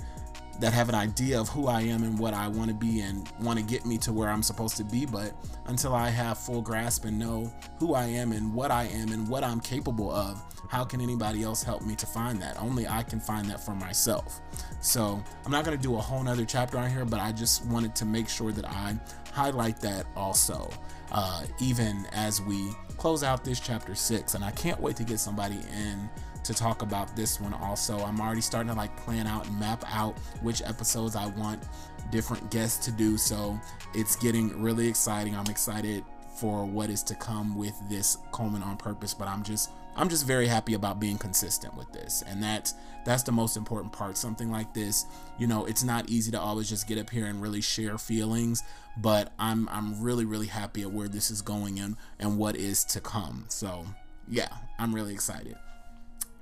that 0.61 0.73
have 0.73 0.89
an 0.89 0.95
idea 0.95 1.41
of 1.41 1.49
who 1.49 1.69
I 1.69 1.83
am 1.83 2.03
and 2.03 2.19
what 2.19 2.35
I 2.35 2.49
want 2.49 2.69
to 2.69 2.75
be 2.75 3.01
and 3.01 3.31
want 3.41 3.59
to 3.59 3.65
get 3.65 3.87
me 3.87 3.97
to 3.99 4.13
where 4.13 4.29
I'm 4.29 4.43
supposed 4.43 4.77
to 4.79 4.85
be. 4.85 5.07
But 5.07 5.33
until 5.67 5.95
I 5.95 6.09
have 6.09 6.39
full 6.39 6.61
grasp 6.61 7.05
and 7.05 7.19
know 7.19 7.53
who 7.79 7.95
I 7.95 8.07
am 8.07 8.33
and 8.33 8.53
what 8.53 8.71
I 8.71 8.85
am 8.85 9.13
and 9.13 9.29
what 9.29 9.45
I'm 9.45 9.61
capable 9.61 10.11
of, 10.11 10.43
how 10.69 10.85
can 10.85 11.01
anybody 11.01 11.43
else 11.43 11.63
help 11.63 11.83
me 11.83 11.95
to 11.97 12.07
find 12.07 12.43
that? 12.43 12.61
Only 12.61 12.89
I 12.89 13.03
can 13.03 13.21
find 13.21 13.49
that 13.49 13.65
for 13.65 13.75
myself. 13.75 14.41
So 14.81 15.23
I'm 15.45 15.53
not 15.53 15.65
going 15.65 15.77
to 15.77 15.83
do 15.83 15.95
a 15.97 16.01
whole 16.01 16.23
nother 16.23 16.45
chapter 16.45 16.77
on 16.79 16.91
here, 16.91 17.05
but 17.05 17.21
I 17.21 17.33
just 17.33 17.65
wanted 17.67 17.95
to 17.97 18.05
make 18.05 18.29
sure 18.29 18.53
that 18.53 18.65
I 18.67 18.99
highlight 19.33 19.81
that 19.81 20.07
also, 20.17 20.71
uh, 21.13 21.45
even 21.61 22.07
as 22.13 22.43
we 22.43 22.71
close 22.97 23.23
out 23.23 23.45
this 23.45 23.61
chapter 23.61 23.95
six. 23.95 24.35
And 24.35 24.45
I 24.45 24.51
can't 24.51 24.81
wait 24.81 24.97
to 24.97 25.05
get 25.05 25.21
somebody 25.21 25.59
in 25.73 26.11
to 26.45 26.55
talk 26.55 26.83
about 26.83 27.15
this 27.15 27.41
one 27.41 27.55
also. 27.55 27.99
I'm 27.99 28.21
already 28.21 28.41
starting 28.41 28.71
to 28.71 28.77
like 28.77 28.97
plan 28.97 29.27
out 29.27 29.47
and 29.47 29.59
map 29.59 29.85
out 29.89 30.19
which 30.43 30.63
episodes 30.63 31.17
I 31.17 31.27
want 31.27 31.63
different 32.11 32.51
guests 32.51 32.85
to 32.87 32.93
do. 32.93 33.17
So 33.17 33.59
it's 33.95 34.17
getting 34.17 34.61
really 34.61 34.89
exciting. 34.89 35.37
I'm 35.37 35.47
excited 35.47 36.05
for 36.39 36.65
what 36.65 36.89
is 36.89 37.03
to 37.03 37.15
come 37.17 37.57
with 37.57 37.75
this 37.89 38.19
Coleman 38.31 38.63
on 38.63 38.77
purpose, 38.77 39.13
but 39.13 39.29
I'm 39.29 39.43
just 39.43 39.71
I'm 39.97 40.09
just 40.09 40.27
very 40.27 40.47
happy 40.47 40.75
about 40.75 41.01
being 41.01 41.19
consistent 41.19 41.77
with 41.77 41.91
this. 41.93 42.23
And 42.27 42.43
that's 42.43 42.75
that's 43.05 43.25
the 43.25 43.33
most 43.33 43.57
important 43.57 43.93
part. 43.93 44.17
Something 44.17 44.51
like 44.51 44.73
this, 44.73 45.07
you 45.39 45.47
know, 45.47 45.65
it's 45.65 45.83
not 45.83 46.09
easy 46.09 46.31
to 46.31 46.41
always 46.41 46.69
just 46.69 46.87
get 46.87 46.99
up 46.99 47.11
here 47.11 47.27
and 47.27 47.43
really 47.43 47.61
share 47.61 47.99
feelings, 47.99 48.63
but 48.97 49.33
I'm 49.39 49.69
I'm 49.69 50.01
really 50.01 50.25
really 50.25 50.47
happy 50.47 50.83
at 50.83 50.93
where 50.93 51.09
this 51.09 51.31
is 51.31 51.43
going 51.43 51.81
and 51.81 51.97
and 52.21 52.39
what 52.39 52.57
is 52.57 52.85
to 52.85 53.01
come. 53.01 53.47
So, 53.49 53.87
yeah, 54.29 54.49
I'm 54.79 54.95
really 54.95 55.15
excited. 55.15 55.57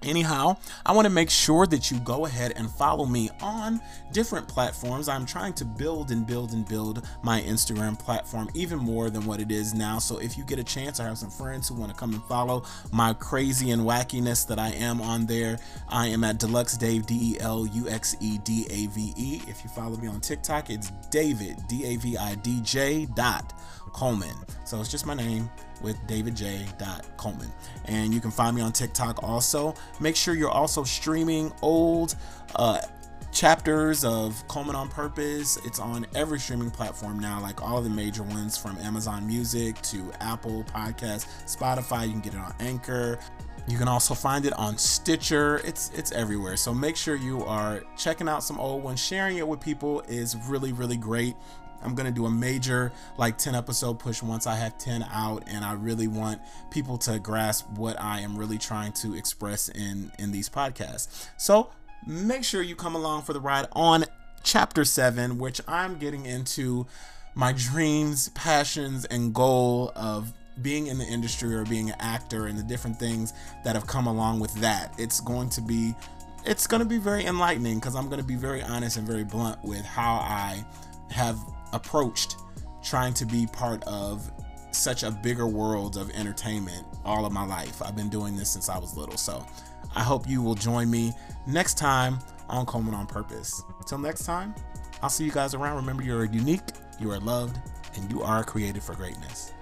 Anyhow, 0.07 0.57
I 0.87 0.93
want 0.93 1.07
to 1.07 1.13
make 1.13 1.31
sure 1.31 1.67
that 1.67 1.91
you 1.91 1.99
go 1.99 2.27
ahead 2.27 2.53
and 2.57 2.71
follow 2.71 3.07
me 3.07 3.29
on 3.41 3.81
different 4.13 4.47
platforms. 4.47 5.09
I'm 5.09 5.27
trying 5.27 5.53
to 5.55 5.65
build 5.65 6.13
and 6.13 6.25
build 6.25 6.53
and 6.53 6.67
build 6.67 7.07
my 7.23 7.43
Instagram 7.43 7.99
platform 7.99 8.49
even 8.55 8.79
more 8.79 9.11
than 9.11 9.27
what 9.27 9.41
it 9.41 9.51
is 9.51 9.75
now. 9.75 9.99
So 9.99 10.19
if 10.19 10.39
you 10.39 10.45
get 10.45 10.61
a 10.61 10.65
chance, 10.65 11.01
I 11.01 11.05
have 11.05 11.19
some 11.19 11.31
friends 11.31 11.69
who 11.69 11.75
want 11.75 11.93
to 11.93 11.99
come 11.99 12.15
and 12.15 12.23
follow 12.25 12.63
my 12.93 13.13
crazy 13.15 13.73
and 13.73 13.83
wackiness 13.83 14.47
that 14.47 14.61
I 14.61 14.71
am 14.71 15.01
on 15.01 15.27
there. 15.27 15.59
I 15.89 16.07
am 16.07 16.23
at 16.23 16.39
Deluxe 16.39 16.77
Dave, 16.77 17.05
D 17.07 17.35
E 17.35 17.41
L 17.41 17.67
U 17.67 17.89
X 17.89 18.17
E 18.21 18.39
D 18.39 18.67
A 18.71 18.87
V 18.87 19.13
E. 19.17 19.43
If 19.49 19.65
you 19.65 19.71
follow 19.71 19.97
me 19.97 20.07
on 20.07 20.21
TikTok, 20.21 20.71
it's 20.71 20.91
David, 21.11 21.57
D 21.69 21.85
A 21.85 21.97
V 21.97 22.17
I 22.17 22.37
D 22.37 22.61
J 22.63 23.07
dot 23.07 23.53
Coleman. 23.97 24.37
So 24.67 24.79
it's 24.79 24.91
just 24.91 25.07
my 25.07 25.15
name 25.15 25.51
with 25.81 25.97
David 26.07 26.37
J. 26.37 26.67
Coleman. 27.17 27.51
And 27.87 28.13
you 28.13 28.21
can 28.21 28.31
find 28.31 28.55
me 28.55 28.61
on 28.61 28.71
TikTok 28.71 29.23
also. 29.23 29.75
Make 30.01 30.17
sure 30.17 30.35
you're 30.35 30.51
also 30.51 30.85
streaming 30.85 31.51
old 31.63 32.15
uh, 32.57 32.83
chapters 33.33 34.05
of 34.05 34.47
Coleman 34.49 34.77
on 34.77 34.91
Purpose. 34.91 35.57
It's 35.65 35.79
on 35.79 36.07
every 36.15 36.39
streaming 36.39 36.71
platform 36.71 37.19
now, 37.19 37.41
like 37.41 37.63
all 37.63 37.81
the 37.81 37.89
major 37.89 38.23
ones 38.23 38.59
from 38.59 38.77
Amazon 38.79 39.27
Music 39.27 39.81
to 39.83 40.13
Apple 40.21 40.63
Podcasts, 40.65 41.27
Spotify. 41.47 42.05
You 42.05 42.13
can 42.13 42.21
get 42.21 42.35
it 42.35 42.41
on 42.41 42.55
Anchor. 42.61 43.19
You 43.67 43.79
can 43.79 43.89
also 43.89 44.13
find 44.13 44.45
it 44.45 44.53
on 44.53 44.77
Stitcher. 44.77 45.63
It's 45.65 45.91
it's 45.95 46.13
everywhere. 46.13 46.59
So 46.59 46.75
make 46.75 46.97
sure 46.97 47.17
you 47.17 47.45
are 47.45 47.83
checking 47.97 48.29
out 48.29 48.45
some 48.45 48.61
old 48.61 48.83
ones. 48.83 49.01
Sharing 49.01 49.39
it 49.39 49.49
with 49.49 49.59
people 49.61 50.03
is 50.03 50.37
really 50.49 50.73
really 50.73 50.99
great. 50.99 51.35
I'm 51.83 51.95
to 51.95 52.11
do 52.11 52.27
a 52.27 52.31
major 52.31 52.93
like 53.19 53.39
10 53.39 53.55
episode 53.55 53.99
push 53.99 54.23
once 54.23 54.47
I 54.47 54.55
have 54.57 54.79
10 54.79 55.05
out 55.13 55.45
and 55.47 55.65
I 55.65 55.73
really 55.73 56.09
want 56.09 56.41
people 56.71 56.99
to 56.99 57.19
grasp 57.19 57.69
what 57.71 58.01
I 58.01 58.21
am 58.21 58.37
really 58.37 58.59
trying 58.59 58.93
to 58.95 59.15
express 59.15 59.69
in 59.69 60.13
in 60.19 60.33
these 60.33 60.49
podcasts. 60.49 61.29
So, 61.37 61.71
make 62.07 62.45
sure 62.45 62.63
you 62.63 62.77
come 62.77 62.95
along 62.95 63.23
for 63.23 63.33
the 63.33 63.41
ride 63.41 63.67
on 63.73 64.05
chapter 64.43 64.85
7 64.85 65.39
which 65.39 65.61
I'm 65.67 65.99
getting 65.99 66.25
into 66.27 66.87
my 67.35 67.53
dreams, 67.53 68.31
passions 68.31 69.05
and 69.05 69.35
goal 69.35 69.93
of 69.95 70.33
being 70.63 70.87
in 70.87 70.99
the 70.99 71.05
industry 71.05 71.55
or 71.55 71.65
being 71.65 71.91
an 71.91 71.97
actor 72.01 72.47
and 72.47 72.59
the 72.59 72.63
different 72.63 72.99
things 72.99 73.35
that 73.65 73.75
have 73.75 73.87
come 73.87 74.07
along 74.07 74.41
with 74.41 74.55
that. 74.55 74.95
It's 74.99 75.21
going 75.21 75.51
to 75.51 75.61
be 75.61 75.95
it's 76.45 76.67
going 76.67 76.81
to 76.81 76.89
be 76.89 76.99
very 76.99 77.27
enlightening 77.27 77.79
because 77.79 77.97
I'm 77.97 78.07
going 78.07 78.21
to 78.21 78.27
be 78.27 78.37
very 78.37 78.63
honest 78.63 78.97
and 78.97 79.07
very 79.07 79.25
blunt 79.25 79.63
with 79.65 79.85
how 79.85 80.15
I 80.15 80.65
have 81.11 81.39
approached 81.77 82.37
trying 82.83 83.15
to 83.15 83.25
be 83.25 83.47
part 83.47 83.83
of 83.85 84.31
such 84.71 85.03
a 85.03 85.11
bigger 85.11 85.47
world 85.47 85.97
of 85.97 86.11
entertainment 86.11 86.87
all 87.05 87.25
of 87.25 87.33
my 87.33 87.45
life. 87.45 87.81
I've 87.83 87.97
been 87.97 88.09
doing 88.09 88.37
this 88.37 88.51
since 88.51 88.69
I 88.69 88.79
was 88.79 88.97
little. 88.97 89.17
So 89.17 89.45
I 89.95 90.03
hope 90.03 90.29
you 90.29 90.43
will 90.43 90.55
join 90.55 90.91
me 90.91 91.13
next 91.47 91.79
time 91.79 92.19
on 92.49 92.67
Coleman 92.67 92.95
on 92.95 93.07
Purpose. 93.07 93.63
Till 93.87 93.99
next 93.99 94.25
time, 94.25 94.55
I'll 95.03 95.11
see 95.11 95.25
you 95.25 95.31
guys 95.31 95.55
around. 95.55 95.77
Remember, 95.77 96.03
you're 96.03 96.25
unique, 96.25 96.63
you 97.01 97.11
are 97.11 97.21
loved, 97.21 97.59
and 97.95 98.11
you 98.11 98.23
are 98.23 98.45
created 98.45 98.83
for 98.83 98.95
greatness. 98.95 99.53